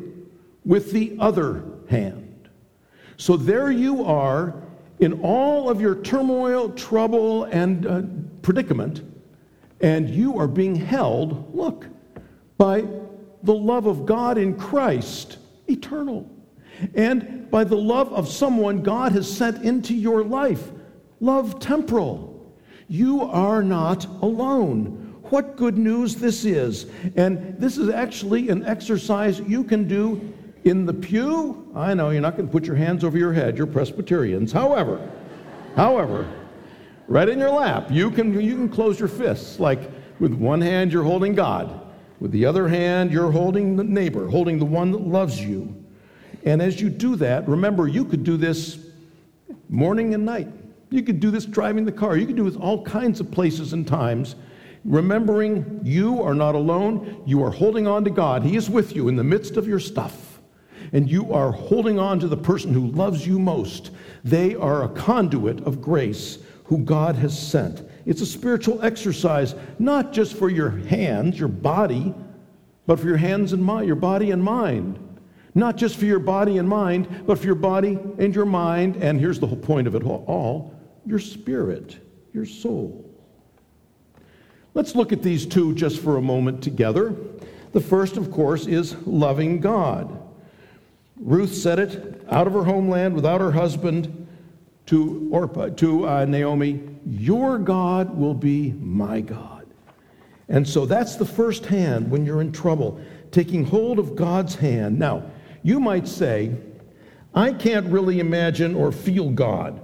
with 0.65 0.93
the 0.93 1.17
other 1.19 1.65
hand. 1.89 2.49
So 3.17 3.37
there 3.37 3.71
you 3.71 4.05
are 4.05 4.55
in 5.01 5.21
all 5.23 5.69
of 5.69 5.81
your 5.81 5.97
turmoil, 5.97 6.71
trouble, 6.71 7.45
and 7.45 7.87
uh, 7.87 8.03
predicament, 8.43 9.03
and 9.81 10.09
you 10.09 10.39
are 10.39 10.49
being 10.49 10.75
held, 10.75 11.55
look, 11.55 11.87
by 12.57 12.85
the 13.43 13.55
love 13.55 13.87
of 13.87 14.07
God 14.07 14.39
in 14.39 14.57
Christ, 14.57 15.39
eternal 15.69 16.31
and 16.95 17.51
by 17.51 17.65
the 17.65 17.77
love 17.77 18.13
of 18.13 18.29
someone 18.29 18.83
God 18.83 19.13
has 19.13 19.31
sent 19.31 19.63
into 19.65 19.95
your 19.95 20.25
life. 20.25 20.71
Love 21.21 21.61
temporal. 21.61 22.53
You 22.89 23.23
are 23.23 23.63
not 23.63 24.05
alone. 24.05 25.02
What 25.33 25.57
good 25.57 25.79
news 25.79 26.15
this 26.17 26.45
is. 26.45 26.87
And 27.17 27.59
this 27.59 27.79
is 27.79 27.89
actually 27.89 28.51
an 28.51 28.67
exercise 28.67 29.41
you 29.41 29.65
can 29.65 29.89
do 29.89 30.33
in 30.65 30.85
the 30.85 30.93
pew. 30.93 31.73
I 31.75 31.95
know 31.95 32.11
you're 32.11 32.21
not 32.21 32.37
going 32.37 32.47
to 32.47 32.53
put 32.53 32.67
your 32.67 32.77
hands 32.77 33.03
over 33.03 33.17
your 33.17 33.33
head, 33.33 33.57
you're 33.57 33.67
Presbyterians. 33.67 34.53
However, 34.53 35.11
however, 35.75 36.31
right 37.09 37.29
in 37.29 37.39
your 37.39 37.51
lap, 37.51 37.91
you 37.91 38.11
can, 38.11 38.39
you 38.39 38.57
can 38.57 38.69
close 38.69 39.01
your 39.01 39.09
fists. 39.09 39.59
Like 39.59 39.91
with 40.21 40.35
one 40.35 40.61
hand, 40.61 40.93
you're 40.93 41.03
holding 41.03 41.35
God. 41.35 41.81
With 42.21 42.31
the 42.31 42.45
other 42.45 42.69
hand, 42.69 43.11
you're 43.11 43.33
holding 43.33 43.75
the 43.75 43.85
neighbor, 43.85 44.29
holding 44.29 44.59
the 44.59 44.67
one 44.67 44.93
that 44.93 45.01
loves 45.01 45.41
you. 45.41 45.75
And 46.45 46.61
as 46.61 46.79
you 46.79 46.91
do 46.91 47.17
that, 47.17 47.49
remember, 47.49 47.89
you 47.89 48.05
could 48.05 48.23
do 48.23 48.37
this 48.37 48.79
morning 49.71 50.13
and 50.13 50.27
night. 50.27 50.49
You 50.91 51.03
could 51.03 51.21
do 51.21 51.31
this 51.31 51.47
driving 51.47 51.87
the 51.87 51.93
car. 51.93 52.19
You 52.19 52.27
could 52.27 52.37
do 52.37 52.49
this 52.49 52.61
all 52.61 52.85
kinds 52.85 53.19
of 53.19 53.31
places 53.31 53.73
and 53.73 53.89
times. 53.89 54.37
Remembering 54.85 55.81
you 55.85 56.23
are 56.23 56.35
not 56.35 56.55
alone. 56.55 57.23
You 57.27 57.43
are 57.45 57.51
holding 57.51 57.87
on 57.87 58.05
to 58.05 58.11
God. 58.11 58.43
He 58.43 58.57
is 58.57 58.69
with 58.69 58.97
you 58.97 59.09
in 59.09 59.17
the 59.17 59.25
midst 59.25 59.57
of 59.57 59.69
your 59.69 59.79
stuff. 59.79 60.41
And 60.93 61.11
you 61.11 61.33
are 61.33 61.53
holding 61.53 61.99
on 61.99 62.19
to 62.21 62.29
the 62.29 62.37
person 62.37 62.73
who 62.73 62.89
loves 62.89 63.27
you 63.27 63.39
most. 63.39 63.93
They 64.25 64.55
are 64.57 64.85
a 64.85 64.89
conduit 64.89 65.63
of 65.65 65.81
grace 65.81 66.39
who 66.65 66.79
God 66.79 67.15
has 67.17 67.39
sent. 67.39 67.89
It's 68.05 68.21
a 68.21 68.27
spiritual 68.27 68.83
exercise, 68.83 69.55
not 69.79 70.13
just 70.13 70.35
for 70.35 70.51
your 70.51 70.71
hands, 70.71 71.39
your 71.39 71.49
body, 71.49 72.15
but 72.87 72.99
for 72.99 73.07
your 73.07 73.17
hands 73.17 73.53
and 73.53 73.65
mind, 73.65 73.87
your 73.87 73.97
body 73.97 74.33
and 74.33 74.43
mind. 74.43 74.99
Not 75.55 75.77
just 75.77 75.97
for 75.97 76.07
your 76.07 76.19
body 76.19 76.59
and 76.59 76.69
mind, 76.69 77.25
but 77.27 77.39
for 77.39 77.47
your 77.47 77.55
body 77.55 77.99
and 78.19 78.35
your 78.35 78.47
mind, 78.47 78.97
and 78.97 79.21
here's 79.21 79.39
the 79.39 79.47
whole 79.47 79.59
point 79.59 79.87
of 79.87 79.95
it 79.95 80.03
all 80.03 80.75
your 81.05 81.19
spirit, 81.19 81.99
your 82.33 82.47
soul. 82.47 83.12
Let's 84.75 84.95
look 84.95 85.13
at 85.13 85.23
these 85.23 85.45
two 85.45 85.75
just 85.75 86.01
for 86.01 86.17
a 86.17 86.23
moment 86.23 86.63
together. 86.63 87.15
The 87.73 87.81
first, 87.81 88.17
of 88.17 88.31
course, 88.31 88.67
is 88.67 88.97
loving 89.07 89.61
God. 89.61 90.19
Ruth 91.17 91.55
said 91.55 91.79
it 91.79 92.25
out 92.31 92.47
of 92.47 92.53
her 92.53 92.65
homeland 92.65 93.15
without 93.15 93.41
her 93.41 93.53
husband 93.53 94.27
to 94.87 95.29
Orpah, 95.31 95.69
to 95.69 96.09
uh, 96.09 96.25
Naomi, 96.25 96.81
Your 97.07 97.59
God 97.59 98.17
will 98.17 98.35
be 98.35 98.73
my 98.73 99.21
God. 99.21 99.67
And 100.49 100.69
so 100.69 100.87
that's 100.87 101.17
the 101.17 101.25
first 101.25 101.67
hand 101.67 102.11
when 102.11 102.27
you're 102.27 102.41
in 102.41 102.53
trouble, 102.53 103.01
taking 103.31 103.65
hold 103.65 103.99
of 103.99 104.17
God's 104.17 104.55
hand. 104.55 104.99
Now, 104.99 105.31
you 105.63 105.81
might 105.81 106.09
say, 106.09 106.55
I 107.35 107.53
can't 107.53 107.87
really 107.87 108.21
imagine 108.21 108.75
or 108.75 108.93
feel 108.93 109.31
God. 109.31 109.81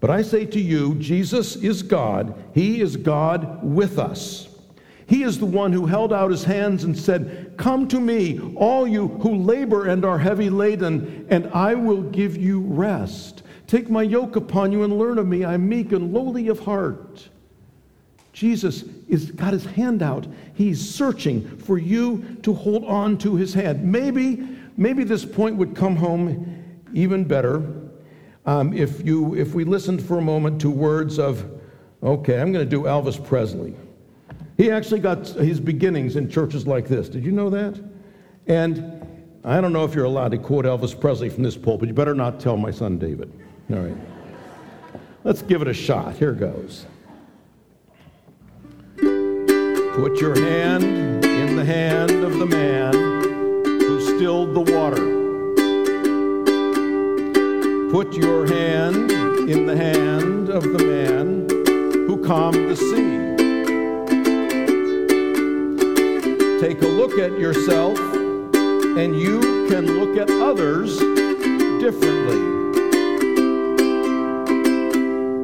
But 0.00 0.10
I 0.10 0.22
say 0.22 0.44
to 0.46 0.60
you, 0.60 0.94
Jesus 0.96 1.56
is 1.56 1.82
God. 1.82 2.34
He 2.54 2.80
is 2.80 2.96
God 2.96 3.62
with 3.62 3.98
us. 3.98 4.48
He 5.06 5.22
is 5.22 5.38
the 5.38 5.46
one 5.46 5.72
who 5.72 5.86
held 5.86 6.12
out 6.12 6.30
his 6.30 6.44
hands 6.44 6.84
and 6.84 6.98
said, 6.98 7.54
Come 7.56 7.86
to 7.88 8.00
me, 8.00 8.40
all 8.56 8.86
you 8.86 9.08
who 9.08 9.36
labor 9.36 9.86
and 9.86 10.04
are 10.04 10.18
heavy 10.18 10.50
laden, 10.50 11.26
and 11.30 11.46
I 11.48 11.74
will 11.74 12.02
give 12.02 12.36
you 12.36 12.60
rest. 12.60 13.44
Take 13.68 13.88
my 13.88 14.02
yoke 14.02 14.36
upon 14.36 14.72
you 14.72 14.82
and 14.82 14.98
learn 14.98 15.18
of 15.18 15.26
me. 15.26 15.44
I'm 15.44 15.68
meek 15.68 15.92
and 15.92 16.12
lowly 16.12 16.48
of 16.48 16.58
heart. 16.60 17.28
Jesus 18.32 18.84
has 19.08 19.30
got 19.30 19.52
his 19.52 19.64
hand 19.64 20.02
out. 20.02 20.26
He's 20.54 20.94
searching 20.94 21.56
for 21.58 21.78
you 21.78 22.36
to 22.42 22.52
hold 22.52 22.84
on 22.84 23.16
to 23.18 23.36
his 23.36 23.54
hand. 23.54 23.82
Maybe 23.82 24.46
maybe 24.76 25.04
this 25.04 25.24
point 25.24 25.56
would 25.56 25.74
come 25.74 25.96
home 25.96 26.62
even 26.92 27.24
better 27.24 27.85
um, 28.46 28.72
if, 28.72 29.04
you, 29.04 29.34
if 29.34 29.54
we 29.54 29.64
listened 29.64 30.02
for 30.02 30.18
a 30.18 30.22
moment 30.22 30.60
to 30.62 30.70
words 30.70 31.18
of, 31.18 31.44
okay, 32.02 32.40
I'm 32.40 32.52
going 32.52 32.64
to 32.64 32.70
do 32.70 32.84
Elvis 32.84 33.22
Presley. 33.22 33.74
He 34.56 34.70
actually 34.70 35.00
got 35.00 35.26
his 35.26 35.60
beginnings 35.60 36.16
in 36.16 36.30
churches 36.30 36.66
like 36.66 36.86
this. 36.86 37.08
Did 37.08 37.24
you 37.24 37.32
know 37.32 37.50
that? 37.50 37.78
And 38.46 39.02
I 39.44 39.60
don't 39.60 39.72
know 39.72 39.84
if 39.84 39.94
you're 39.94 40.04
allowed 40.04 40.30
to 40.30 40.38
quote 40.38 40.64
Elvis 40.64 40.98
Presley 40.98 41.28
from 41.28 41.42
this 41.42 41.56
pulpit. 41.56 41.88
You 41.88 41.94
better 41.94 42.14
not 42.14 42.40
tell 42.40 42.56
my 42.56 42.70
son 42.70 42.98
David. 42.98 43.32
All 43.70 43.78
right. 43.78 43.96
Let's 45.24 45.42
give 45.42 45.60
it 45.60 45.68
a 45.68 45.74
shot. 45.74 46.14
Here 46.16 46.32
goes. 46.32 46.86
Put 48.96 50.20
your 50.20 50.38
hand 50.38 51.24
in 51.24 51.56
the 51.56 51.64
hand 51.64 52.12
of 52.12 52.38
the 52.38 52.46
man 52.46 52.94
who 52.94 54.00
stilled 54.00 54.54
the 54.54 54.72
water 54.72 55.25
Put 57.90 58.14
your 58.14 58.46
hand 58.46 59.12
in 59.48 59.66
the 59.66 59.76
hand 59.76 60.48
of 60.48 60.64
the 60.64 60.84
man 60.84 61.48
who 62.06 62.22
calmed 62.24 62.68
the 62.68 62.76
sea. 62.76 63.36
Take 66.60 66.82
a 66.82 66.86
look 66.86 67.18
at 67.18 67.38
yourself, 67.38 67.96
and 67.98 69.18
you 69.18 69.68
can 69.68 69.86
look 69.98 70.16
at 70.18 70.28
others 70.30 70.98
differently. 71.80 72.42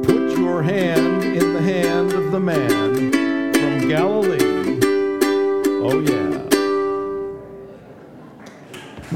Put 0.03 0.37
your 0.37 0.61
hand 0.61 1.23
in 1.23 1.53
the 1.53 1.61
hand 1.61 2.11
of 2.11 2.31
the 2.31 2.39
man 2.41 3.11
from 3.53 3.87
Galilee. 3.87 4.79
Oh, 5.81 5.99
yeah. 6.01 6.39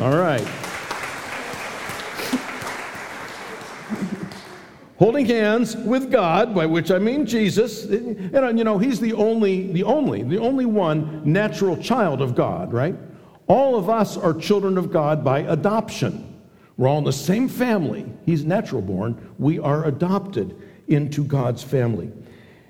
All 0.02 0.18
right. 0.18 0.67
Holding 4.98 5.26
hands 5.26 5.76
with 5.76 6.12
God, 6.12 6.56
by 6.56 6.66
which 6.66 6.92
I 6.92 7.00
mean 7.00 7.26
Jesus. 7.26 7.86
And 7.86 8.58
you 8.58 8.64
know, 8.64 8.78
he's 8.78 9.00
the 9.00 9.14
only, 9.14 9.72
the 9.72 9.84
only, 9.84 10.24
the 10.24 10.40
only 10.40 10.66
one 10.66 11.22
natural 11.32 11.78
child 11.78 12.22
of 12.22 12.36
God, 12.36 12.74
right? 12.74 12.96
All 13.48 13.76
of 13.76 13.90
us 13.90 14.18
are 14.18 14.34
children 14.34 14.78
of 14.78 14.92
God 14.92 15.24
by 15.24 15.40
adoption. 15.40 16.36
We're 16.76 16.90
all 16.90 17.00
in 17.00 17.04
the 17.04 17.14
same 17.14 17.48
family. 17.48 18.06
He's 18.26 18.46
natural 18.46 18.82
born. 18.82 19.34
We 19.40 19.60
are 19.60 19.86
adopted 19.86 20.56
into 20.88 21.24
God's 21.24 21.64
family. 21.64 22.12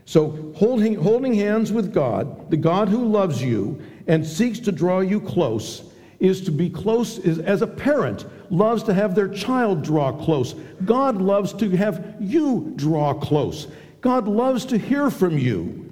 So, 0.06 0.54
holding, 0.56 0.96
holding 0.96 1.34
hands 1.34 1.74
with 1.74 1.94
God, 1.94 2.50
the 2.50 2.58
God 2.58 2.88
who 2.88 3.06
loves 3.06 3.42
you 3.42 3.82
and 4.08 4.26
seeks 4.26 4.60
to 4.60 4.72
draw 4.72 5.02
you 5.02 5.20
close, 5.20 5.84
is 6.20 6.42
to 6.46 6.52
be 6.52 6.70
close 6.70 7.18
is, 7.20 7.40
as 7.40 7.62
a 7.62 7.68
parent 7.68 8.26
loves 8.50 8.84
to 8.84 8.94
have 8.94 9.16
their 9.16 9.28
child 9.28 9.84
draw 9.84 10.12
close. 10.12 10.54
God 10.86 11.22
loves 11.22 11.54
to 11.54 11.70
have 11.76 12.16
you 12.20 12.74
draw 12.76 13.14
close. 13.14 13.68
God 14.02 14.28
loves 14.28 14.66
to 14.66 14.78
hear 14.78 15.10
from 15.10 15.38
you. 15.38 15.84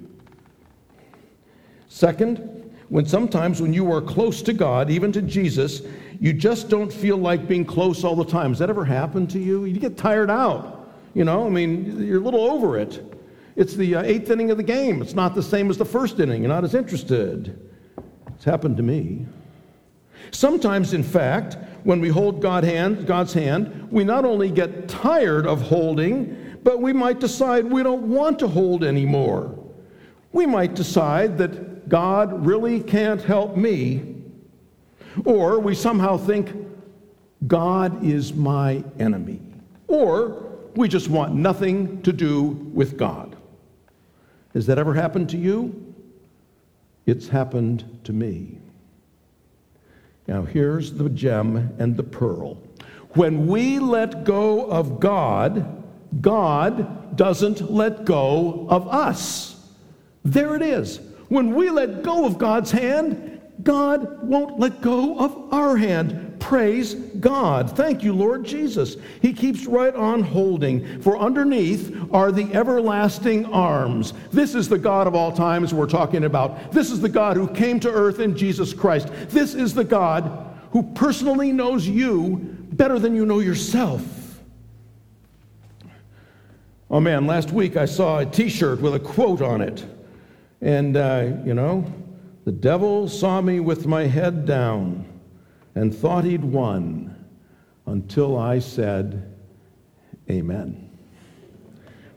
Second, 1.88 2.74
when 2.88 3.06
sometimes 3.06 3.60
when 3.60 3.72
you 3.72 3.92
are 3.92 4.00
close 4.00 4.42
to 4.42 4.52
God, 4.52 4.90
even 4.90 5.12
to 5.12 5.22
Jesus, 5.22 5.82
you 6.20 6.32
just 6.32 6.68
don't 6.68 6.92
feel 6.92 7.16
like 7.16 7.48
being 7.48 7.64
close 7.64 8.04
all 8.04 8.16
the 8.16 8.24
time. 8.24 8.50
Has 8.50 8.58
that 8.60 8.70
ever 8.70 8.84
happened 8.84 9.30
to 9.30 9.38
you? 9.38 9.64
You 9.64 9.78
get 9.78 9.96
tired 9.96 10.30
out. 10.30 10.94
You 11.14 11.24
know, 11.24 11.46
I 11.46 11.48
mean, 11.48 12.06
you're 12.06 12.20
a 12.20 12.24
little 12.24 12.44
over 12.44 12.78
it. 12.78 13.02
It's 13.56 13.74
the 13.74 13.96
uh, 13.96 14.02
eighth 14.02 14.30
inning 14.30 14.50
of 14.50 14.58
the 14.58 14.62
game. 14.62 15.00
It's 15.00 15.14
not 15.14 15.34
the 15.34 15.42
same 15.42 15.70
as 15.70 15.78
the 15.78 15.84
first 15.84 16.20
inning. 16.20 16.42
You're 16.42 16.50
not 16.50 16.64
as 16.64 16.74
interested. 16.74 17.58
It's 18.34 18.44
happened 18.44 18.76
to 18.76 18.82
me. 18.82 19.26
Sometimes, 20.30 20.92
in 20.92 21.02
fact, 21.02 21.56
when 21.86 22.00
we 22.00 22.08
hold 22.08 22.42
God 22.42 22.64
hand, 22.64 23.06
God's 23.06 23.32
hand, 23.32 23.92
we 23.92 24.02
not 24.02 24.24
only 24.24 24.50
get 24.50 24.88
tired 24.88 25.46
of 25.46 25.62
holding, 25.62 26.58
but 26.64 26.82
we 26.82 26.92
might 26.92 27.20
decide 27.20 27.64
we 27.64 27.84
don't 27.84 28.08
want 28.08 28.40
to 28.40 28.48
hold 28.48 28.82
anymore. 28.82 29.56
We 30.32 30.46
might 30.46 30.74
decide 30.74 31.38
that 31.38 31.88
God 31.88 32.44
really 32.44 32.82
can't 32.82 33.22
help 33.22 33.56
me, 33.56 34.16
or 35.24 35.60
we 35.60 35.76
somehow 35.76 36.16
think 36.16 36.50
God 37.46 38.04
is 38.04 38.34
my 38.34 38.82
enemy, 38.98 39.40
or 39.86 40.44
we 40.74 40.88
just 40.88 41.08
want 41.08 41.36
nothing 41.36 42.02
to 42.02 42.12
do 42.12 42.48
with 42.74 42.98
God. 42.98 43.36
Has 44.54 44.66
that 44.66 44.76
ever 44.76 44.92
happened 44.92 45.30
to 45.30 45.36
you? 45.36 45.94
It's 47.06 47.28
happened 47.28 48.00
to 48.02 48.12
me. 48.12 48.58
Now, 50.26 50.42
here's 50.42 50.92
the 50.92 51.08
gem 51.08 51.74
and 51.78 51.96
the 51.96 52.02
pearl. 52.02 52.58
When 53.10 53.46
we 53.46 53.78
let 53.78 54.24
go 54.24 54.66
of 54.66 55.00
God, 55.00 55.84
God 56.20 57.16
doesn't 57.16 57.70
let 57.70 58.04
go 58.04 58.66
of 58.68 58.88
us. 58.88 59.56
There 60.24 60.56
it 60.56 60.62
is. 60.62 61.00
When 61.28 61.54
we 61.54 61.70
let 61.70 62.02
go 62.02 62.26
of 62.26 62.38
God's 62.38 62.72
hand, 62.72 63.40
God 63.62 64.22
won't 64.22 64.58
let 64.58 64.80
go 64.80 65.18
of 65.18 65.52
our 65.52 65.76
hand. 65.76 66.25
Praise 66.38 66.94
God. 66.94 67.76
Thank 67.76 68.02
you, 68.02 68.12
Lord 68.12 68.44
Jesus. 68.44 68.96
He 69.20 69.32
keeps 69.32 69.66
right 69.66 69.94
on 69.94 70.22
holding, 70.22 71.00
for 71.00 71.18
underneath 71.18 71.96
are 72.12 72.30
the 72.30 72.52
everlasting 72.54 73.46
arms. 73.46 74.12
This 74.32 74.54
is 74.54 74.68
the 74.68 74.78
God 74.78 75.06
of 75.06 75.14
all 75.14 75.32
times 75.32 75.72
we're 75.72 75.86
talking 75.86 76.24
about. 76.24 76.72
This 76.72 76.90
is 76.90 77.00
the 77.00 77.08
God 77.08 77.36
who 77.36 77.48
came 77.48 77.80
to 77.80 77.90
earth 77.90 78.20
in 78.20 78.36
Jesus 78.36 78.74
Christ. 78.74 79.08
This 79.28 79.54
is 79.54 79.74
the 79.74 79.84
God 79.84 80.54
who 80.70 80.82
personally 80.94 81.52
knows 81.52 81.88
you 81.88 82.36
better 82.72 82.98
than 82.98 83.14
you 83.14 83.24
know 83.24 83.40
yourself. 83.40 84.02
Oh 86.90 87.00
man, 87.00 87.26
last 87.26 87.50
week 87.50 87.76
I 87.76 87.86
saw 87.86 88.18
a 88.18 88.26
t 88.26 88.48
shirt 88.48 88.80
with 88.80 88.94
a 88.94 89.00
quote 89.00 89.42
on 89.42 89.60
it. 89.60 89.84
And, 90.60 90.96
uh, 90.96 91.32
you 91.44 91.54
know, 91.54 91.92
the 92.44 92.52
devil 92.52 93.08
saw 93.08 93.40
me 93.40 93.60
with 93.60 93.86
my 93.86 94.04
head 94.04 94.46
down 94.46 95.05
and 95.76 95.94
thought 95.94 96.24
he'd 96.24 96.42
won 96.42 97.14
until 97.84 98.36
I 98.36 98.58
said, 98.58 99.32
Amen. 100.28 100.90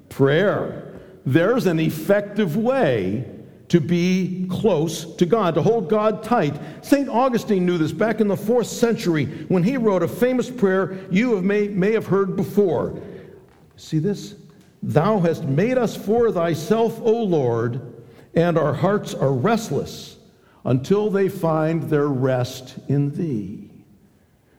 Prayer. 0.07 0.99
There's 1.25 1.67
an 1.67 1.79
effective 1.79 2.55
way 2.55 3.29
to 3.67 3.79
be 3.79 4.47
close 4.49 5.13
to 5.17 5.25
God, 5.27 5.53
to 5.53 5.61
hold 5.61 5.89
God 5.89 6.23
tight. 6.23 6.59
St. 6.83 7.07
Augustine 7.07 7.65
knew 7.65 7.77
this 7.77 7.91
back 7.91 8.19
in 8.19 8.27
the 8.27 8.37
fourth 8.37 8.65
century 8.65 9.25
when 9.49 9.61
he 9.61 9.77
wrote 9.77 10.01
a 10.01 10.07
famous 10.07 10.49
prayer 10.49 10.97
you 11.11 11.35
have 11.35 11.43
may, 11.43 11.67
may 11.67 11.91
have 11.91 12.07
heard 12.07 12.35
before. 12.35 12.99
See 13.75 13.99
this? 13.99 14.35
Thou 14.81 15.19
hast 15.19 15.43
made 15.43 15.77
us 15.77 15.95
for 15.95 16.31
thyself, 16.31 16.99
O 17.01 17.11
Lord, 17.23 18.03
and 18.33 18.57
our 18.57 18.73
hearts 18.73 19.13
are 19.13 19.33
restless 19.33 20.18
until 20.65 21.09
they 21.09 21.29
find 21.29 21.83
their 21.83 22.07
rest 22.07 22.75
in 22.87 23.11
thee. 23.15 23.69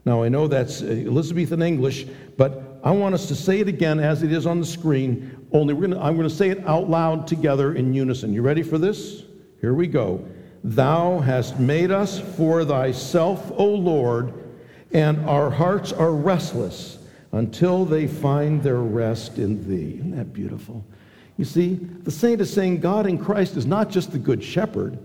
Now, 0.05 0.23
I 0.23 0.29
know 0.29 0.49
that's 0.49 0.83
uh, 0.83 0.87
Elizabethan 0.87 1.63
English, 1.63 2.07
but 2.37 2.81
I 2.83 2.91
want 2.93 3.15
us 3.15 3.29
to 3.29 3.35
say 3.35 3.61
it 3.61 3.69
again 3.69 4.01
as 4.01 4.23
it 4.23 4.33
is 4.33 4.47
on 4.47 4.61
the 4.61 4.67
screen. 4.67 5.47
Only 5.53 5.75
we're 5.75 5.89
gonna, 5.89 6.01
I'm 6.01 6.17
going 6.17 6.29
to 6.29 6.35
say 6.35 6.49
it 6.49 6.67
out 6.67 6.89
loud 6.89 7.27
together 7.27 7.75
in 7.75 7.93
unison. 7.93 8.33
You 8.33 8.43
ready 8.43 8.63
for 8.63 8.79
this? 8.79 9.25
Here 9.61 9.75
we 9.75 9.87
go. 9.87 10.27
Thou 10.65 11.19
hast 11.21 11.59
made 11.59 11.91
us 11.91 12.21
for 12.37 12.65
thyself, 12.65 13.51
O 13.55 13.67
Lord, 13.67 14.33
and 14.93 15.29
our 15.29 15.51
hearts 15.51 15.93
are 15.93 16.13
restless 16.13 16.99
until 17.33 17.85
they 17.85 18.07
find 18.07 18.63
their 18.63 18.81
rest 18.81 19.39
in 19.39 19.67
thee. 19.69 19.99
Isn't 19.99 20.17
that 20.17 20.33
beautiful? 20.33 20.85
You 21.37 21.45
see, 21.45 21.75
the 21.75 22.11
saint 22.11 22.41
is 22.41 22.53
saying 22.53 22.81
God 22.81 23.07
in 23.07 23.17
Christ 23.17 23.57
is 23.57 23.67
not 23.67 23.91
just 23.91 24.13
the 24.13 24.19
good 24.19 24.43
shepherd, 24.43 24.99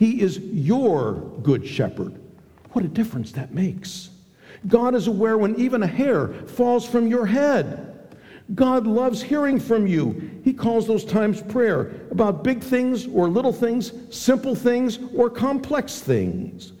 he 0.00 0.22
is 0.22 0.38
your 0.38 1.12
good 1.42 1.66
shepherd. 1.66 2.18
What 2.72 2.86
a 2.86 2.88
difference 2.88 3.32
that 3.32 3.52
makes. 3.52 4.08
God 4.66 4.94
is 4.94 5.08
aware 5.08 5.36
when 5.36 5.54
even 5.60 5.82
a 5.82 5.86
hair 5.86 6.28
falls 6.28 6.88
from 6.88 7.06
your 7.06 7.26
head. 7.26 8.08
God 8.54 8.86
loves 8.86 9.20
hearing 9.20 9.60
from 9.60 9.86
you. 9.86 10.40
He 10.42 10.54
calls 10.54 10.86
those 10.86 11.04
times 11.04 11.42
prayer 11.42 11.92
about 12.10 12.42
big 12.42 12.62
things 12.62 13.06
or 13.08 13.28
little 13.28 13.52
things, 13.52 13.92
simple 14.08 14.54
things 14.54 14.98
or 15.14 15.28
complex 15.28 16.00
things. 16.00 16.72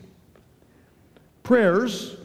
Prayers 1.42 2.16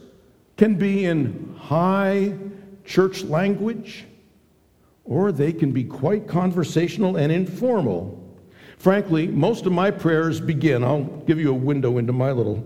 can 0.56 0.76
be 0.76 1.04
in 1.04 1.58
high 1.60 2.38
church 2.86 3.26
language 3.26 4.06
or 5.04 5.34
they 5.34 5.52
can 5.52 5.74
be 5.74 5.84
quite 5.84 6.26
conversational 6.26 7.18
and 7.18 7.34
informal. 7.34 8.25
Frankly, 8.78 9.28
most 9.28 9.66
of 9.66 9.72
my 9.72 9.90
prayers 9.90 10.40
begin, 10.40 10.84
I'll 10.84 11.04
give 11.04 11.40
you 11.40 11.52
a 11.52 11.54
window 11.54 11.98
into 11.98 12.14
my 12.14 12.32
little 12.32 12.64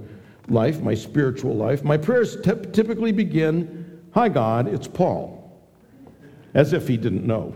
life, 0.48 0.82
my 0.82 0.94
spiritual 0.94 1.56
life. 1.56 1.84
My 1.84 1.98
prayers 1.98 2.36
t- 2.42 2.52
typically 2.74 3.12
begin, 3.12 4.02
Hi, 4.14 4.28
God, 4.28 4.68
it's 4.68 4.88
Paul, 4.88 5.56
as 6.54 6.74
if 6.74 6.88
he 6.88 6.98
didn't 6.98 7.26
know. 7.26 7.54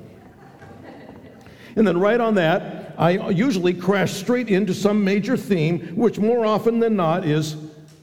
And 1.76 1.88
then, 1.88 2.00
right 2.00 2.22
on 2.22 2.36
that, 2.36 2.94
I 2.98 3.30
usually 3.30 3.74
crash 3.74 4.14
straight 4.14 4.50
into 4.50 4.74
some 4.74 5.04
major 5.04 5.36
theme, 5.36 5.96
which 5.96 6.20
more 6.20 6.46
often 6.46 6.80
than 6.80 6.96
not 6.96 7.26
is, 7.26 7.58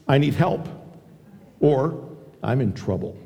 I 0.07 0.17
need 0.17 0.33
help, 0.33 0.67
or 1.61 2.09
I'm 2.43 2.59
in 2.59 2.73
trouble. 2.73 3.17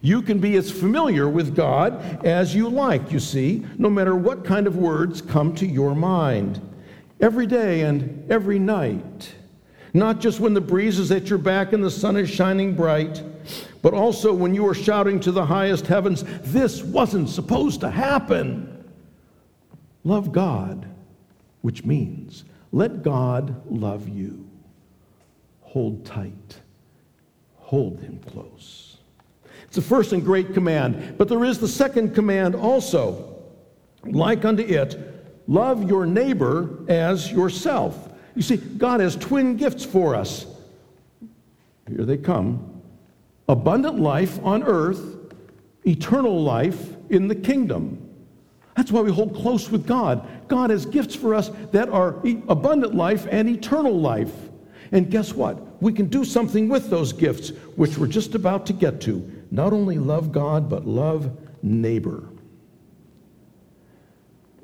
You 0.00 0.22
can 0.22 0.38
be 0.38 0.56
as 0.56 0.70
familiar 0.70 1.28
with 1.28 1.56
God 1.56 2.24
as 2.24 2.54
you 2.54 2.68
like, 2.68 3.10
you 3.10 3.18
see, 3.18 3.66
no 3.78 3.90
matter 3.90 4.14
what 4.14 4.44
kind 4.44 4.66
of 4.66 4.76
words 4.76 5.20
come 5.20 5.54
to 5.56 5.66
your 5.66 5.94
mind. 5.94 6.60
Every 7.20 7.46
day 7.46 7.82
and 7.82 8.30
every 8.30 8.58
night. 8.58 9.34
Not 9.92 10.20
just 10.20 10.38
when 10.38 10.54
the 10.54 10.60
breeze 10.60 10.98
is 10.98 11.10
at 11.10 11.28
your 11.28 11.38
back 11.38 11.72
and 11.72 11.82
the 11.82 11.90
sun 11.90 12.16
is 12.16 12.30
shining 12.30 12.74
bright, 12.74 13.22
but 13.82 13.94
also 13.94 14.32
when 14.32 14.54
you 14.54 14.66
are 14.66 14.74
shouting 14.74 15.18
to 15.20 15.32
the 15.32 15.46
highest 15.46 15.86
heavens, 15.86 16.24
This 16.42 16.82
wasn't 16.82 17.28
supposed 17.28 17.80
to 17.80 17.90
happen. 17.90 18.84
Love 20.04 20.30
God, 20.32 20.86
which 21.62 21.84
means 21.84 22.44
let 22.70 23.02
God 23.02 23.62
love 23.70 24.08
you. 24.08 24.48
Hold 25.62 26.04
tight, 26.04 26.60
hold 27.56 28.00
Him 28.00 28.20
close. 28.20 28.87
It's 29.68 29.76
the 29.76 29.82
first 29.82 30.12
and 30.12 30.24
great 30.24 30.54
command, 30.54 31.16
but 31.18 31.28
there 31.28 31.44
is 31.44 31.58
the 31.58 31.68
second 31.68 32.14
command 32.14 32.54
also. 32.54 33.36
Like 34.04 34.44
unto 34.44 34.62
it, 34.62 34.96
love 35.46 35.88
your 35.88 36.06
neighbor 36.06 36.84
as 36.88 37.30
yourself. 37.30 38.08
You 38.34 38.42
see, 38.42 38.56
God 38.56 39.00
has 39.00 39.14
twin 39.16 39.56
gifts 39.56 39.84
for 39.84 40.14
us. 40.14 40.46
Here 41.86 42.04
they 42.04 42.16
come 42.16 42.74
abundant 43.48 43.98
life 43.98 44.38
on 44.44 44.62
earth, 44.62 45.16
eternal 45.86 46.42
life 46.42 46.94
in 47.08 47.28
the 47.28 47.34
kingdom. 47.34 48.04
That's 48.76 48.92
why 48.92 49.00
we 49.00 49.10
hold 49.10 49.34
close 49.34 49.70
with 49.70 49.86
God. 49.86 50.26
God 50.48 50.70
has 50.70 50.86
gifts 50.86 51.14
for 51.14 51.34
us 51.34 51.50
that 51.72 51.88
are 51.88 52.16
abundant 52.48 52.94
life 52.94 53.26
and 53.30 53.48
eternal 53.48 53.98
life. 53.98 54.32
And 54.92 55.10
guess 55.10 55.32
what? 55.32 55.82
We 55.82 55.92
can 55.92 56.06
do 56.06 56.24
something 56.24 56.68
with 56.68 56.90
those 56.90 57.12
gifts, 57.12 57.50
which 57.76 57.98
we're 57.98 58.06
just 58.06 58.34
about 58.34 58.66
to 58.66 58.72
get 58.72 59.00
to. 59.02 59.37
Not 59.50 59.72
only 59.72 59.98
love 59.98 60.32
God, 60.32 60.68
but 60.68 60.86
love 60.86 61.36
neighbor. 61.62 62.28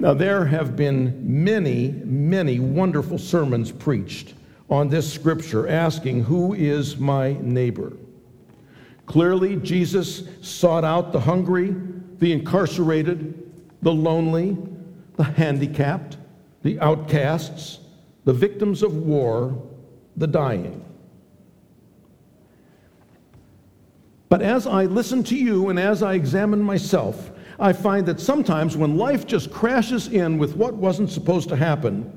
Now, 0.01 0.13
there 0.13 0.45
have 0.45 0.77
been 0.77 1.45
many, 1.45 1.89
many 2.05 2.59
wonderful 2.61 3.19
sermons 3.19 3.71
preached 3.71 4.35
on 4.69 4.89
this 4.89 5.11
scripture 5.11 5.69
asking, 5.69 6.25
Who 6.25 6.55
is 6.55 6.97
my 6.97 7.37
neighbor? 7.41 7.93
Clearly, 9.07 9.57
Jesus 9.57 10.25
sought 10.41 10.85
out 10.85 11.13
the 11.13 11.21
hungry, 11.21 11.75
the 12.19 12.33
incarcerated, 12.33 13.53
the 13.83 13.93
lonely, 13.93 14.57
the 15.17 15.25
handicapped, 15.25 16.17
the 16.63 16.81
outcasts, 16.81 17.81
the 18.25 18.33
victims 18.33 18.83
of 18.83 18.97
war, 18.97 19.63
the 20.17 20.27
dying. 20.27 20.85
But 24.35 24.43
as 24.43 24.67
I 24.67 24.87
listen 24.87 25.23
to 25.25 25.37
you 25.37 25.69
and 25.69 25.79
as 25.79 26.03
I 26.03 26.15
examine 26.15 26.61
myself, 26.61 27.31
I 27.61 27.73
find 27.73 28.05
that 28.07 28.19
sometimes 28.19 28.77
when 28.77 28.97
life 28.97 29.29
just 29.29 29.53
crashes 29.53 30.09
in 30.09 30.39
with 30.39 30.57
what 30.57 30.75
wasn't 30.75 31.11
supposed 31.11 31.49
to 31.51 31.57
happen, 31.57 32.13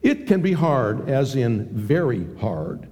it 0.00 0.28
can 0.28 0.40
be 0.40 0.52
hard, 0.52 1.10
as 1.10 1.34
in 1.34 1.68
very 1.70 2.32
hard, 2.36 2.86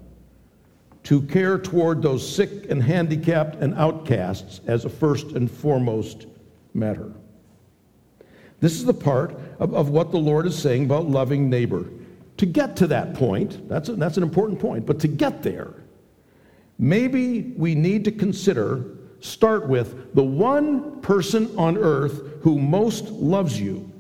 to 1.05 1.23
care 1.23 1.61
toward 1.61 2.03
those 2.03 2.29
sick 2.29 2.69
and 2.69 2.83
handicapped 2.83 3.55
and 3.63 3.73
outcasts 3.77 4.61
as 4.67 4.85
a 4.85 4.89
first 4.89 5.27
and 5.29 5.49
foremost 5.49 6.27
matter. 6.75 7.13
This 8.59 8.73
is 8.73 8.85
the 8.85 8.93
part 8.93 9.39
of, 9.61 9.75
of 9.77 9.91
what 9.91 10.11
the 10.11 10.19
Lord 10.19 10.45
is 10.45 10.59
saying 10.59 10.87
about 10.87 11.09
loving 11.09 11.49
neighbor. 11.49 11.87
To 12.39 12.47
get 12.47 12.75
to 12.79 12.89
that 12.89 13.15
point, 13.15 13.69
that's, 13.69 13.91
a, 13.91 13.93
that's 13.93 14.17
an 14.17 14.25
important 14.25 14.59
point, 14.59 14.87
but 14.87 14.99
to 14.99 15.07
get 15.07 15.45
there, 15.45 15.86
maybe 16.79 17.55
we 17.57 17.75
need 17.75 18.05
to 18.05 18.13
consider 18.13 18.85
start 19.21 19.67
with 19.67 20.15
the 20.15 20.23
one 20.23 21.01
person 21.01 21.51
on 21.59 21.77
earth 21.77 22.43
who 22.43 22.59
most 22.59 23.09
loves 23.11 23.61
you. 23.61 23.91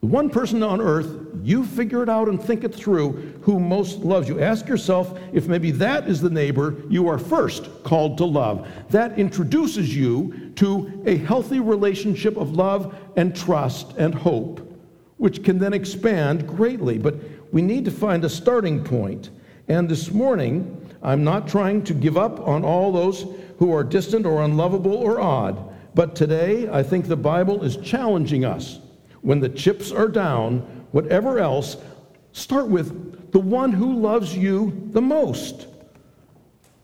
The 0.00 0.08
one 0.08 0.28
person 0.28 0.62
on 0.62 0.80
earth, 0.80 1.08
you 1.42 1.64
figure 1.64 2.02
it 2.02 2.08
out 2.08 2.28
and 2.28 2.40
think 2.40 2.64
it 2.64 2.74
through, 2.74 3.40
who 3.40 3.58
most 3.58 4.00
loves 4.00 4.28
you. 4.28 4.40
Ask 4.40 4.68
yourself 4.68 5.18
if 5.32 5.48
maybe 5.48 5.70
that 5.72 6.06
is 6.06 6.20
the 6.20 6.30
neighbor 6.30 6.76
you 6.90 7.08
are 7.08 7.18
first 7.18 7.82
called 7.82 8.18
to 8.18 8.24
love. 8.24 8.68
That 8.90 9.18
introduces 9.18 9.96
you 9.96 10.52
to 10.56 11.02
a 11.06 11.16
healthy 11.16 11.60
relationship 11.60 12.36
of 12.36 12.52
love 12.52 12.94
and 13.16 13.34
trust 13.34 13.94
and 13.96 14.14
hope, 14.14 14.60
which 15.16 15.42
can 15.42 15.58
then 15.58 15.72
expand 15.72 16.46
greatly. 16.46 16.98
But 16.98 17.16
we 17.52 17.62
need 17.62 17.84
to 17.86 17.90
find 17.90 18.24
a 18.24 18.28
starting 18.28 18.84
point. 18.84 19.30
And 19.68 19.88
this 19.88 20.10
morning, 20.10 20.85
I'm 21.02 21.24
not 21.24 21.48
trying 21.48 21.84
to 21.84 21.94
give 21.94 22.16
up 22.16 22.40
on 22.40 22.64
all 22.64 22.92
those 22.92 23.26
who 23.58 23.72
are 23.72 23.84
distant 23.84 24.26
or 24.26 24.42
unlovable 24.42 24.94
or 24.94 25.20
odd. 25.20 25.74
But 25.94 26.14
today, 26.14 26.68
I 26.68 26.82
think 26.82 27.06
the 27.06 27.16
Bible 27.16 27.64
is 27.64 27.76
challenging 27.78 28.44
us. 28.44 28.80
When 29.22 29.40
the 29.40 29.48
chips 29.48 29.90
are 29.92 30.08
down, 30.08 30.58
whatever 30.92 31.38
else, 31.38 31.76
start 32.32 32.68
with 32.68 33.32
the 33.32 33.40
one 33.40 33.72
who 33.72 34.00
loves 34.00 34.36
you 34.36 34.88
the 34.92 35.00
most. 35.00 35.68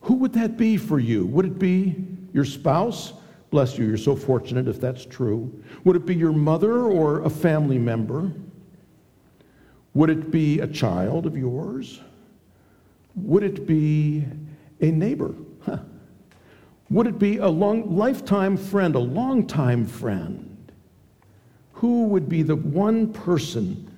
Who 0.03 0.15
would 0.15 0.33
that 0.33 0.57
be 0.57 0.77
for 0.77 0.99
you? 0.99 1.27
Would 1.27 1.45
it 1.45 1.59
be 1.59 1.95
your 2.33 2.45
spouse? 2.45 3.13
Bless 3.51 3.77
you, 3.77 3.87
you're 3.87 3.99
so 3.99 4.17
fortunate 4.17 4.67
if 4.67 4.81
that's 4.81 5.05
true. 5.05 5.63
Would 5.85 5.97
it 5.97 6.07
be 6.07 6.15
your 6.15 6.33
mother 6.33 6.85
or 6.85 7.23
a 7.23 7.31
family 7.31 7.79
member? 7.79 8.33
Would 9.95 10.09
it 10.09 10.31
be 10.31 10.61
a 10.61 10.67
child 10.67 11.27
of 11.27 11.37
yours? 11.37 12.01
Would 13.15 13.43
it 13.43 13.67
be 13.67 14.25
a 14.81 14.91
neighbor? 14.91 15.35
Huh. 15.65 15.79
Would 16.91 17.07
it 17.07 17.19
be 17.19 17.39
a 17.39 17.49
long 17.49 17.97
lifetime 17.97 18.57
friend, 18.57 18.95
a 18.95 18.99
longtime 18.99 19.87
friend? 19.87 20.53
who 21.83 22.05
would 22.05 22.29
be 22.29 22.45
the 22.45 22.55
one 22.55 23.13
person 23.13 23.91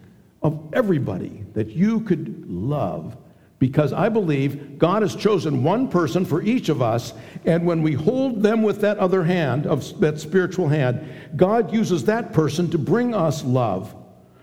of 0.42 0.59
everybody 0.72 1.44
that 1.53 1.68
you 1.68 2.00
could 2.00 2.50
love 2.50 3.14
because 3.59 3.92
I 3.92 4.09
believe 4.09 4.79
God 4.79 5.03
has 5.03 5.14
chosen 5.14 5.62
one 5.62 5.88
person 5.88 6.24
for 6.24 6.40
each 6.40 6.70
of 6.70 6.81
us, 6.81 7.12
and 7.44 7.66
when 7.66 7.83
we 7.83 7.92
hold 7.92 8.42
them 8.42 8.62
with 8.62 8.81
that 8.81 8.96
other 8.96 9.22
hand, 9.22 9.66
of 9.66 10.00
that 10.00 10.18
spiritual 10.18 10.66
hand, 10.66 11.07
God 11.37 11.74
uses 11.74 12.05
that 12.05 12.33
person 12.33 12.70
to 12.70 12.79
bring 12.79 13.14
us 13.14 13.44
love, 13.44 13.94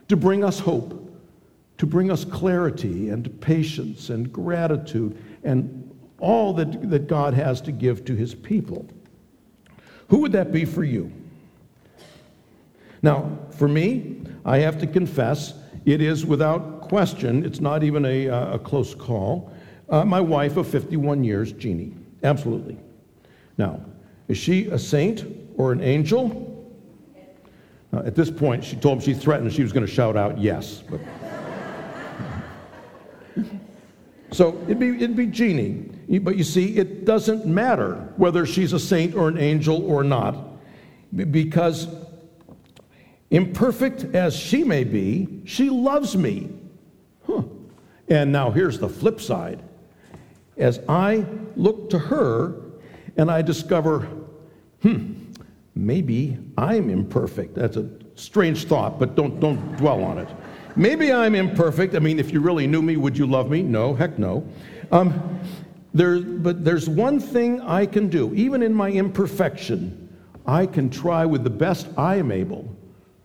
to 0.07 0.15
bring 0.15 0.43
us 0.43 0.59
hope, 0.59 1.00
to 1.81 1.87
bring 1.87 2.11
us 2.11 2.23
clarity 2.23 3.09
and 3.09 3.41
patience 3.41 4.11
and 4.11 4.31
gratitude 4.31 5.17
and 5.43 5.91
all 6.19 6.53
that, 6.53 6.91
that 6.91 7.07
God 7.07 7.33
has 7.33 7.59
to 7.61 7.71
give 7.71 8.05
to 8.05 8.15
his 8.15 8.35
people. 8.35 8.87
Who 10.09 10.19
would 10.19 10.31
that 10.33 10.51
be 10.51 10.63
for 10.63 10.83
you? 10.83 11.11
Now, 13.01 13.35
for 13.49 13.67
me, 13.67 14.21
I 14.45 14.59
have 14.59 14.79
to 14.81 14.85
confess, 14.85 15.55
it 15.85 16.03
is 16.03 16.23
without 16.23 16.81
question, 16.81 17.43
it's 17.43 17.61
not 17.61 17.81
even 17.83 18.05
a, 18.05 18.29
uh, 18.29 18.53
a 18.53 18.59
close 18.59 18.93
call. 18.93 19.51
Uh, 19.89 20.05
my 20.05 20.21
wife 20.21 20.57
of 20.57 20.67
51 20.67 21.23
years, 21.23 21.51
Jeannie. 21.51 21.95
Absolutely. 22.21 22.77
Now, 23.57 23.83
is 24.27 24.37
she 24.37 24.67
a 24.67 24.77
saint 24.77 25.25
or 25.57 25.71
an 25.71 25.81
angel? 25.81 26.47
Uh, 27.91 28.03
at 28.05 28.13
this 28.13 28.29
point, 28.29 28.63
she 28.63 28.75
told 28.75 28.99
me 28.99 29.03
she 29.05 29.15
threatened 29.15 29.51
she 29.51 29.63
was 29.63 29.73
going 29.73 29.85
to 29.87 29.91
shout 29.91 30.15
out 30.15 30.37
yes. 30.37 30.83
But... 30.87 30.99
so 34.31 34.57
it'd 34.63 34.79
be, 34.79 34.89
it'd 34.95 35.15
be 35.15 35.27
Jeannie. 35.27 36.19
But 36.19 36.37
you 36.37 36.43
see, 36.43 36.77
it 36.77 37.05
doesn't 37.05 37.45
matter 37.45 38.13
whether 38.17 38.45
she's 38.45 38.73
a 38.73 38.79
saint 38.79 39.15
or 39.15 39.27
an 39.27 39.37
angel 39.37 39.85
or 39.89 40.03
not, 40.03 40.37
because 41.15 41.87
imperfect 43.29 44.03
as 44.15 44.35
she 44.35 44.63
may 44.63 44.83
be, 44.83 45.41
she 45.45 45.69
loves 45.69 46.17
me. 46.17 46.49
Huh. 47.25 47.43
And 48.07 48.31
now 48.31 48.51
here's 48.51 48.79
the 48.79 48.89
flip 48.89 49.21
side. 49.21 49.61
As 50.57 50.79
I 50.87 51.25
look 51.55 51.89
to 51.91 51.99
her 51.99 52.55
and 53.17 53.31
I 53.31 53.41
discover, 53.41 54.07
hmm, 54.81 55.13
maybe 55.75 56.37
I'm 56.57 56.89
imperfect. 56.89 57.55
That's 57.55 57.77
a 57.77 57.89
strange 58.15 58.65
thought, 58.65 58.99
but 58.99 59.15
don't, 59.15 59.39
don't 59.39 59.77
dwell 59.77 60.03
on 60.03 60.17
it. 60.17 60.27
Maybe 60.75 61.11
I'm 61.11 61.35
imperfect. 61.35 61.95
I 61.95 61.99
mean, 61.99 62.19
if 62.19 62.31
you 62.31 62.39
really 62.39 62.67
knew 62.67 62.81
me, 62.81 62.97
would 62.97 63.17
you 63.17 63.25
love 63.25 63.49
me? 63.49 63.61
No, 63.61 63.93
heck 63.93 64.17
no. 64.17 64.47
Um, 64.91 65.39
there, 65.93 66.21
but 66.21 66.63
there's 66.63 66.87
one 66.87 67.19
thing 67.19 67.61
I 67.61 67.85
can 67.85 68.09
do, 68.09 68.33
even 68.33 68.63
in 68.63 68.73
my 68.73 68.89
imperfection, 68.89 70.09
I 70.45 70.65
can 70.65 70.89
try 70.89 71.25
with 71.25 71.43
the 71.43 71.49
best 71.49 71.87
I 71.97 72.15
am 72.15 72.31
able 72.31 72.73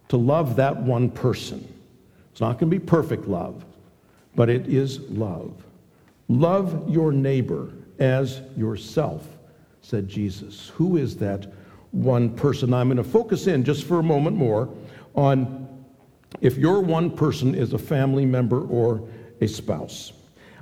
to 0.09 0.17
love 0.17 0.57
that 0.57 0.77
one 0.77 1.11
person. 1.11 1.67
It's 2.33 2.41
not 2.41 2.59
going 2.59 2.71
to 2.71 2.79
be 2.79 2.85
perfect 2.85 3.27
love, 3.27 3.65
but 4.35 4.51
it 4.51 4.67
is 4.69 5.01
love. 5.11 5.65
Love 6.29 6.89
your 6.91 7.13
neighbor 7.13 7.73
as 7.99 8.43
yourself, 8.57 9.27
said 9.81 10.09
Jesus. 10.09 10.71
Who 10.75 10.97
is 10.97 11.17
that 11.19 11.47
one 11.93 12.31
person? 12.31 12.75
I'm 12.75 12.89
going 12.89 12.97
to 12.99 13.05
focus 13.05 13.47
in 13.47 13.65
just 13.65 13.85
for 13.85 14.01
a 14.01 14.03
moment 14.03 14.37
more 14.37 14.69
on 15.15 15.56
if 16.41 16.57
your 16.57 16.81
one 16.81 17.11
person 17.11 17.55
is 17.55 17.73
a 17.73 17.79
family 17.79 18.27
member 18.27 18.61
or 18.67 19.09
a 19.41 19.47
spouse. 19.47 20.13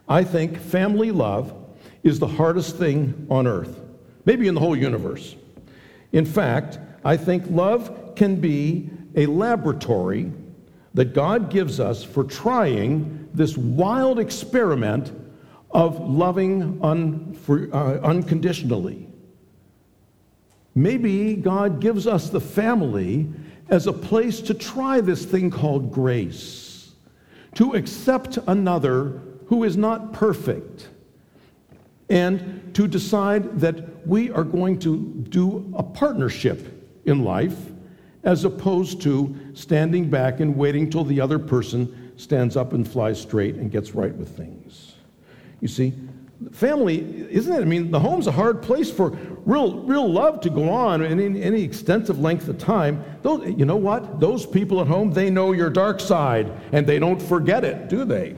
I 0.08 0.24
think 0.24 0.58
family 0.58 1.10
love 1.10 1.54
is 2.02 2.18
the 2.18 2.26
hardest 2.26 2.76
thing 2.76 3.26
on 3.30 3.46
earth, 3.46 3.80
maybe 4.24 4.48
in 4.48 4.54
the 4.54 4.60
whole 4.60 4.76
universe. 4.76 5.34
In 6.12 6.26
fact, 6.26 6.78
I 7.04 7.16
think 7.16 7.44
love 7.48 8.14
can 8.14 8.36
be 8.36 8.90
a 9.16 9.26
laboratory 9.26 10.32
that 10.94 11.12
God 11.12 11.50
gives 11.50 11.80
us 11.80 12.04
for 12.04 12.24
trying 12.24 13.28
this 13.34 13.56
wild 13.56 14.18
experiment 14.18 15.12
of 15.70 15.98
loving 16.00 16.78
un, 16.82 17.34
for, 17.34 17.68
uh, 17.74 17.98
unconditionally. 18.00 19.08
Maybe 20.74 21.34
God 21.34 21.80
gives 21.80 22.06
us 22.06 22.30
the 22.30 22.40
family 22.40 23.28
as 23.68 23.86
a 23.86 23.92
place 23.92 24.40
to 24.42 24.54
try 24.54 25.00
this 25.00 25.24
thing 25.24 25.50
called 25.50 25.92
grace, 25.92 26.92
to 27.54 27.74
accept 27.74 28.38
another 28.46 29.22
who 29.46 29.64
is 29.64 29.76
not 29.76 30.12
perfect 30.12 30.88
and 32.10 32.74
to 32.74 32.86
decide 32.86 33.60
that 33.60 34.06
we 34.06 34.30
are 34.30 34.44
going 34.44 34.78
to 34.80 35.26
do 35.28 35.72
a 35.76 35.82
partnership 35.82 36.82
in 37.06 37.24
life 37.24 37.56
as 38.24 38.44
opposed 38.44 39.00
to 39.02 39.34
standing 39.54 40.08
back 40.08 40.40
and 40.40 40.56
waiting 40.56 40.90
till 40.90 41.04
the 41.04 41.20
other 41.20 41.38
person 41.38 42.12
stands 42.16 42.56
up 42.56 42.72
and 42.72 42.86
flies 42.86 43.20
straight 43.20 43.54
and 43.56 43.70
gets 43.70 43.94
right 43.94 44.14
with 44.14 44.36
things. 44.36 44.94
You 45.60 45.68
see, 45.68 45.92
family, 46.52 46.98
isn't 47.30 47.52
it? 47.52 47.60
I 47.60 47.64
mean, 47.64 47.90
the 47.90 48.00
home's 48.00 48.26
a 48.26 48.32
hard 48.32 48.62
place 48.62 48.90
for 48.90 49.10
real, 49.44 49.80
real 49.82 50.10
love 50.10 50.40
to 50.42 50.50
go 50.50 50.70
on 50.70 51.02
in 51.02 51.20
any, 51.20 51.42
any 51.42 51.62
extensive 51.62 52.18
length 52.18 52.48
of 52.48 52.58
time. 52.58 53.04
Those, 53.22 53.48
you 53.56 53.64
know 53.64 53.76
what? 53.76 54.20
Those 54.20 54.44
people 54.46 54.80
at 54.80 54.86
home, 54.86 55.12
they 55.12 55.30
know 55.30 55.52
your 55.52 55.70
dark 55.70 56.00
side 56.00 56.52
and 56.72 56.86
they 56.86 56.98
don't 56.98 57.20
forget 57.20 57.64
it, 57.64 57.88
do 57.88 58.04
they? 58.04 58.36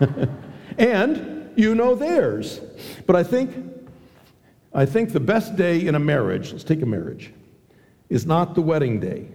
and 0.78 1.50
you 1.56 1.74
know 1.74 1.94
theirs. 1.94 2.60
But 3.06 3.16
I 3.16 3.22
think, 3.22 3.54
I 4.72 4.86
think 4.86 5.12
the 5.12 5.20
best 5.20 5.56
day 5.56 5.86
in 5.86 5.94
a 5.94 6.00
marriage, 6.00 6.52
let's 6.52 6.64
take 6.64 6.82
a 6.82 6.86
marriage, 6.86 7.32
is 8.08 8.26
not 8.26 8.54
the 8.54 8.62
wedding 8.62 9.00
day. 9.00 9.28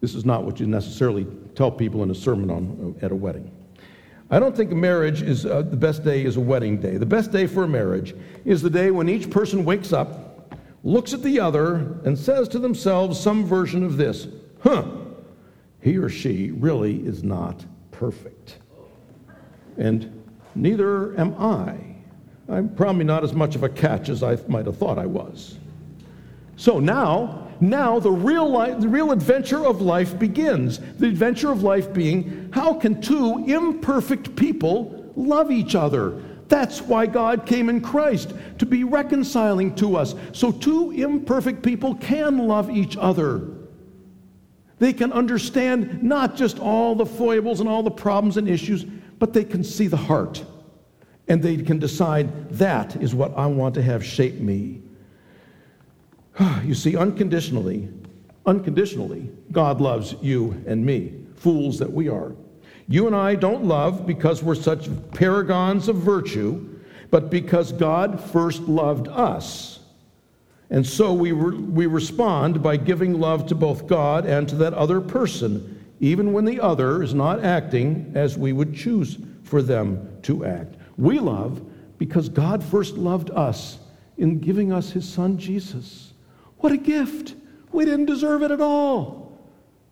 This 0.00 0.14
is 0.14 0.24
not 0.24 0.44
what 0.44 0.60
you 0.60 0.66
necessarily 0.66 1.26
tell 1.54 1.70
people 1.70 2.02
in 2.02 2.10
a 2.10 2.14
sermon 2.14 2.50
on, 2.50 2.96
at 3.02 3.12
a 3.12 3.14
wedding. 3.14 3.50
I 4.30 4.38
don't 4.38 4.56
think 4.56 4.70
marriage 4.70 5.22
is 5.22 5.44
uh, 5.44 5.62
the 5.62 5.76
best 5.76 6.04
day 6.04 6.24
is 6.24 6.36
a 6.36 6.40
wedding 6.40 6.80
day. 6.80 6.96
The 6.96 7.06
best 7.06 7.32
day 7.32 7.46
for 7.46 7.64
a 7.64 7.68
marriage 7.68 8.14
is 8.44 8.62
the 8.62 8.70
day 8.70 8.90
when 8.90 9.08
each 9.08 9.30
person 9.30 9.64
wakes 9.64 9.92
up, 9.92 10.56
looks 10.84 11.12
at 11.12 11.22
the 11.22 11.40
other, 11.40 12.00
and 12.04 12.16
says 12.16 12.48
to 12.48 12.58
themselves 12.58 13.18
some 13.18 13.44
version 13.44 13.82
of 13.82 13.96
this 13.96 14.28
Huh, 14.62 14.84
he 15.80 15.96
or 15.96 16.08
she 16.08 16.50
really 16.50 16.96
is 17.06 17.24
not 17.24 17.64
perfect. 17.90 18.58
And 19.78 20.20
Neither 20.54 21.18
am 21.18 21.34
I. 21.38 21.76
I'm 22.48 22.74
probably 22.74 23.04
not 23.04 23.22
as 23.22 23.32
much 23.32 23.54
of 23.54 23.62
a 23.62 23.68
catch 23.68 24.08
as 24.08 24.22
I 24.22 24.36
might 24.48 24.66
have 24.66 24.76
thought 24.76 24.98
I 24.98 25.06
was. 25.06 25.58
So 26.56 26.80
now, 26.80 27.48
now 27.60 27.98
the 27.98 28.10
real, 28.10 28.52
the 28.78 28.88
real 28.88 29.12
adventure 29.12 29.64
of 29.64 29.80
life 29.80 30.18
begins. 30.18 30.78
The 30.78 31.08
adventure 31.08 31.50
of 31.50 31.62
life 31.62 31.92
being 31.92 32.50
how 32.52 32.74
can 32.74 33.00
two 33.00 33.44
imperfect 33.46 34.34
people 34.36 35.12
love 35.16 35.50
each 35.50 35.74
other? 35.74 36.22
That's 36.48 36.80
why 36.82 37.06
God 37.06 37.46
came 37.46 37.68
in 37.68 37.80
Christ, 37.80 38.32
to 38.58 38.66
be 38.66 38.82
reconciling 38.82 39.74
to 39.76 39.96
us. 39.96 40.14
So 40.32 40.50
two 40.50 40.90
imperfect 40.90 41.62
people 41.62 41.94
can 41.94 42.38
love 42.38 42.70
each 42.70 42.96
other. 42.96 43.48
They 44.78 44.92
can 44.92 45.12
understand 45.12 46.02
not 46.02 46.36
just 46.36 46.58
all 46.58 46.94
the 46.94 47.06
foibles 47.06 47.60
and 47.60 47.68
all 47.68 47.82
the 47.82 47.90
problems 47.90 48.36
and 48.36 48.48
issues, 48.48 48.84
but 48.84 49.32
they 49.32 49.44
can 49.44 49.62
see 49.62 49.86
the 49.86 49.96
heart 49.96 50.44
and 51.28 51.40
they 51.40 51.56
can 51.58 51.78
decide 51.78 52.50
that 52.50 52.96
is 52.96 53.14
what 53.14 53.32
I 53.38 53.46
want 53.46 53.74
to 53.76 53.82
have 53.82 54.04
shape 54.04 54.40
me. 54.40 54.82
you 56.64 56.74
see, 56.74 56.96
unconditionally, 56.96 57.88
unconditionally, 58.46 59.30
God 59.52 59.80
loves 59.80 60.14
you 60.20 60.62
and 60.66 60.84
me, 60.84 61.14
fools 61.36 61.78
that 61.78 61.92
we 61.92 62.08
are. 62.08 62.32
You 62.88 63.06
and 63.06 63.14
I 63.14 63.34
don't 63.34 63.64
love 63.64 64.06
because 64.06 64.42
we're 64.42 64.54
such 64.54 64.88
paragons 65.12 65.88
of 65.88 65.96
virtue, 65.96 66.80
but 67.10 67.30
because 67.30 67.72
God 67.72 68.20
first 68.20 68.62
loved 68.62 69.08
us. 69.08 69.78
And 70.70 70.86
so 70.86 71.12
we, 71.12 71.32
re- 71.32 71.56
we 71.56 71.86
respond 71.86 72.62
by 72.62 72.76
giving 72.76 73.18
love 73.20 73.46
to 73.46 73.54
both 73.54 73.86
God 73.86 74.24
and 74.26 74.48
to 74.48 74.56
that 74.56 74.74
other 74.74 75.00
person 75.00 75.80
even 76.00 76.32
when 76.32 76.46
the 76.46 76.58
other 76.58 77.02
is 77.02 77.14
not 77.14 77.44
acting 77.44 78.10
as 78.14 78.36
we 78.36 78.52
would 78.52 78.74
choose 78.74 79.18
for 79.44 79.62
them 79.62 80.18
to 80.22 80.44
act. 80.46 80.76
We 80.96 81.18
love 81.18 81.62
because 81.98 82.28
God 82.28 82.64
first 82.64 82.96
loved 82.96 83.30
us 83.30 83.78
in 84.16 84.40
giving 84.40 84.72
us 84.72 84.90
his 84.90 85.06
son 85.06 85.38
Jesus. 85.38 86.09
What 86.60 86.72
a 86.72 86.76
gift! 86.76 87.34
We 87.72 87.84
didn't 87.84 88.06
deserve 88.06 88.42
it 88.42 88.50
at 88.50 88.60
all. 88.60 89.38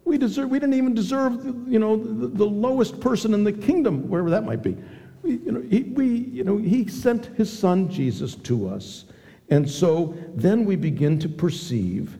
We, 0.04 0.18
deserve, 0.18 0.50
we 0.50 0.58
didn't 0.58 0.74
even 0.74 0.94
deserve, 0.94 1.44
you 1.68 1.78
know, 1.78 1.96
the, 1.96 2.28
the 2.28 2.44
lowest 2.44 3.00
person 3.00 3.34
in 3.34 3.44
the 3.44 3.52
kingdom, 3.52 4.08
wherever 4.08 4.30
that 4.30 4.44
might 4.44 4.62
be. 4.62 4.76
We, 5.22 5.32
you 5.32 5.52
know, 5.52 5.60
he, 5.60 5.82
we, 5.82 6.06
you 6.06 6.44
know, 6.44 6.56
he 6.56 6.88
sent 6.88 7.26
his 7.36 7.56
son 7.56 7.90
Jesus 7.90 8.34
to 8.36 8.68
us. 8.68 9.04
And 9.50 9.68
so 9.68 10.14
then 10.34 10.64
we 10.64 10.76
begin 10.76 11.18
to 11.20 11.28
perceive 11.28 12.18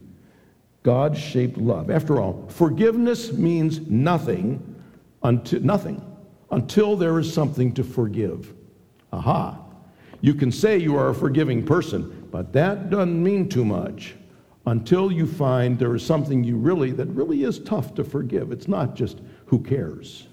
God 0.82 1.16
shaped 1.16 1.58
love. 1.58 1.90
After 1.90 2.20
all, 2.20 2.46
forgiveness 2.48 3.32
means 3.32 3.80
nothing 3.80 4.76
until, 5.22 5.60
nothing 5.60 6.02
until 6.50 6.96
there 6.96 7.18
is 7.18 7.32
something 7.32 7.72
to 7.74 7.84
forgive. 7.84 8.54
Aha. 9.12 9.58
You 10.20 10.34
can 10.34 10.50
say 10.50 10.78
you 10.78 10.96
are 10.96 11.08
a 11.08 11.14
forgiving 11.14 11.64
person, 11.64 12.28
but 12.30 12.52
that 12.52 12.90
doesn't 12.90 13.22
mean 13.22 13.48
too 13.48 13.64
much 13.64 14.14
until 14.68 15.10
you 15.10 15.26
find 15.26 15.78
there 15.78 15.94
is 15.94 16.04
something 16.04 16.44
you 16.44 16.56
really 16.56 16.90
that 16.92 17.06
really 17.08 17.44
is 17.44 17.58
tough 17.60 17.94
to 17.94 18.04
forgive. 18.04 18.52
It's 18.52 18.68
not 18.68 18.94
just 18.94 19.20
who 19.46 19.58
cares. 19.60 20.28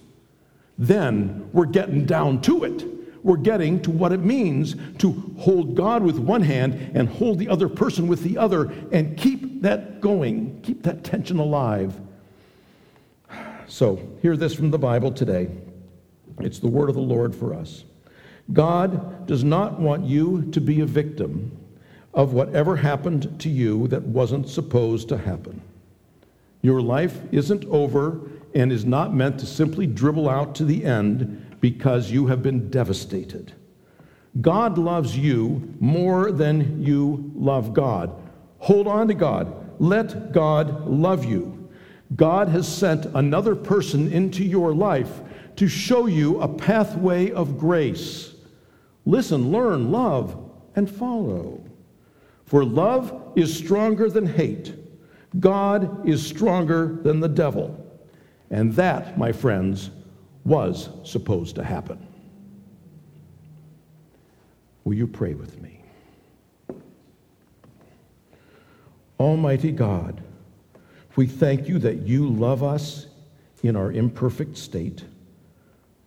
Then 0.77 1.49
we're 1.53 1.65
getting 1.65 2.05
down 2.05 2.41
to 2.41 2.63
it. 2.63 2.85
We're 3.23 3.37
getting 3.37 3.81
to 3.81 3.91
what 3.91 4.11
it 4.11 4.19
means 4.19 4.75
to 4.99 5.33
hold 5.39 5.75
God 5.75 6.03
with 6.03 6.19
one 6.19 6.43
hand 6.43 6.91
and 6.93 7.09
hold 7.09 7.39
the 7.39 7.49
other 7.49 7.67
person 7.67 8.07
with 8.07 8.21
the 8.21 8.37
other 8.37 8.71
and 8.91 9.17
keep 9.17 9.63
that 9.63 9.99
going, 9.99 10.61
keep 10.61 10.83
that 10.83 11.03
tension 11.03 11.39
alive. 11.39 11.99
So, 13.67 13.99
hear 14.21 14.37
this 14.37 14.53
from 14.53 14.69
the 14.69 14.77
Bible 14.77 15.11
today. 15.11 15.49
It's 16.39 16.59
the 16.59 16.67
word 16.67 16.89
of 16.89 16.95
the 16.95 17.01
Lord 17.01 17.33
for 17.33 17.53
us. 17.55 17.83
God 18.53 19.25
does 19.25 19.43
not 19.43 19.79
want 19.79 20.05
you 20.05 20.43
to 20.51 20.61
be 20.61 20.81
a 20.81 20.85
victim 20.85 21.57
of 22.15 22.33
whatever 22.33 22.77
happened 22.77 23.39
to 23.41 23.49
you 23.49 23.87
that 23.89 24.01
wasn't 24.01 24.49
supposed 24.49 25.09
to 25.09 25.17
happen. 25.17 25.61
Your 26.61 26.81
life 26.81 27.19
isn't 27.31 27.65
over 27.65 28.21
and 28.55 28.71
is 28.71 28.85
not 28.85 29.13
meant 29.13 29.37
to 29.39 29.45
simply 29.45 29.85
dribble 29.85 30.29
out 30.29 30.55
to 30.55 30.65
the 30.65 30.85
end 30.85 31.57
because 31.59 32.09
you 32.09 32.27
have 32.27 32.41
been 32.41 32.69
devastated. 32.69 33.53
God 34.41 34.77
loves 34.77 35.17
you 35.17 35.75
more 35.79 36.31
than 36.31 36.81
you 36.81 37.31
love 37.35 37.73
God. 37.73 38.15
Hold 38.59 38.87
on 38.87 39.09
to 39.09 39.13
God. 39.13 39.79
Let 39.79 40.31
God 40.31 40.87
love 40.87 41.25
you. 41.25 41.69
God 42.15 42.47
has 42.47 42.67
sent 42.67 43.05
another 43.07 43.55
person 43.55 44.11
into 44.11 44.43
your 44.43 44.73
life 44.73 45.21
to 45.57 45.67
show 45.67 46.05
you 46.05 46.39
a 46.41 46.47
pathway 46.47 47.31
of 47.31 47.57
grace. 47.57 48.35
Listen, 49.05 49.51
learn, 49.51 49.91
love, 49.91 50.37
and 50.75 50.89
follow. 50.89 51.64
For 52.45 52.63
love 52.63 53.33
is 53.35 53.55
stronger 53.55 54.09
than 54.09 54.25
hate. 54.25 54.73
God 55.39 56.07
is 56.07 56.25
stronger 56.25 56.99
than 57.01 57.19
the 57.19 57.27
devil. 57.27 57.81
And 58.49 58.73
that, 58.73 59.17
my 59.17 59.31
friends, 59.31 59.89
was 60.43 60.89
supposed 61.03 61.55
to 61.55 61.63
happen. 61.63 62.05
Will 64.83 64.93
you 64.93 65.07
pray 65.07 65.33
with 65.33 65.59
me? 65.61 65.81
Almighty 69.19 69.71
God, 69.71 70.21
we 71.15 71.25
thank 71.25 71.67
you 71.67 71.79
that 71.79 72.03
you 72.03 72.29
love 72.29 72.61
us 72.61 73.07
in 73.63 73.75
our 73.75 73.91
imperfect 73.91 74.57
state. 74.57 75.03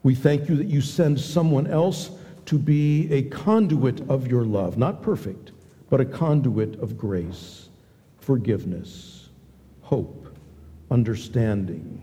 We 0.04 0.14
thank 0.14 0.48
you 0.48 0.56
that 0.56 0.68
you 0.68 0.80
send 0.80 1.18
someone 1.18 1.66
else 1.66 2.10
to 2.46 2.58
be 2.58 3.12
a 3.12 3.22
conduit 3.22 4.08
of 4.08 4.28
your 4.28 4.44
love, 4.44 4.78
not 4.78 5.02
perfect, 5.02 5.50
but 5.90 6.00
a 6.00 6.04
conduit 6.04 6.78
of 6.80 6.98
grace, 6.98 7.68
forgiveness, 8.20 9.28
hope, 9.80 10.36
understanding, 10.90 12.02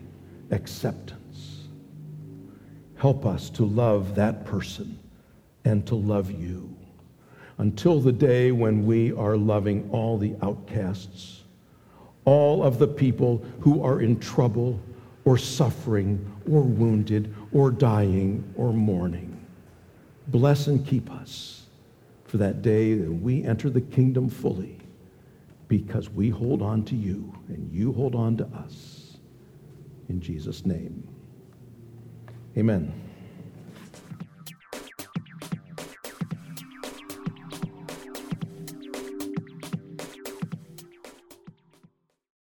acceptance. 0.51 1.67
Help 2.95 3.25
us 3.25 3.49
to 3.51 3.65
love 3.65 4.15
that 4.15 4.45
person 4.45 4.97
and 5.65 5.85
to 5.85 5.95
love 5.95 6.31
you 6.31 6.75
until 7.57 7.99
the 7.99 8.11
day 8.11 8.51
when 8.51 8.85
we 8.85 9.13
are 9.13 9.37
loving 9.37 9.87
all 9.91 10.17
the 10.17 10.35
outcasts, 10.41 11.43
all 12.25 12.63
of 12.63 12.79
the 12.79 12.87
people 12.87 13.45
who 13.61 13.83
are 13.83 14.01
in 14.01 14.19
trouble 14.19 14.79
or 15.25 15.37
suffering 15.37 16.31
or 16.51 16.61
wounded 16.61 17.33
or 17.53 17.71
dying 17.71 18.43
or 18.55 18.73
mourning. 18.73 19.31
Bless 20.27 20.67
and 20.67 20.85
keep 20.85 21.09
us 21.11 21.64
for 22.35 22.39
that 22.39 22.61
day 22.61 22.95
that 22.95 23.09
we 23.09 23.45
enter 23.45 23.69
the 23.69 23.79
kingdom 23.79 24.27
fully 24.27 24.77
because 25.69 26.09
we 26.09 26.29
hold 26.29 26.61
on 26.61 26.83
to 26.83 26.93
you 26.93 27.33
and 27.47 27.71
you 27.71 27.93
hold 27.93 28.13
on 28.13 28.35
to 28.35 28.45
us. 28.47 29.15
In 30.09 30.19
Jesus' 30.19 30.65
name, 30.65 31.07
amen. 32.57 33.04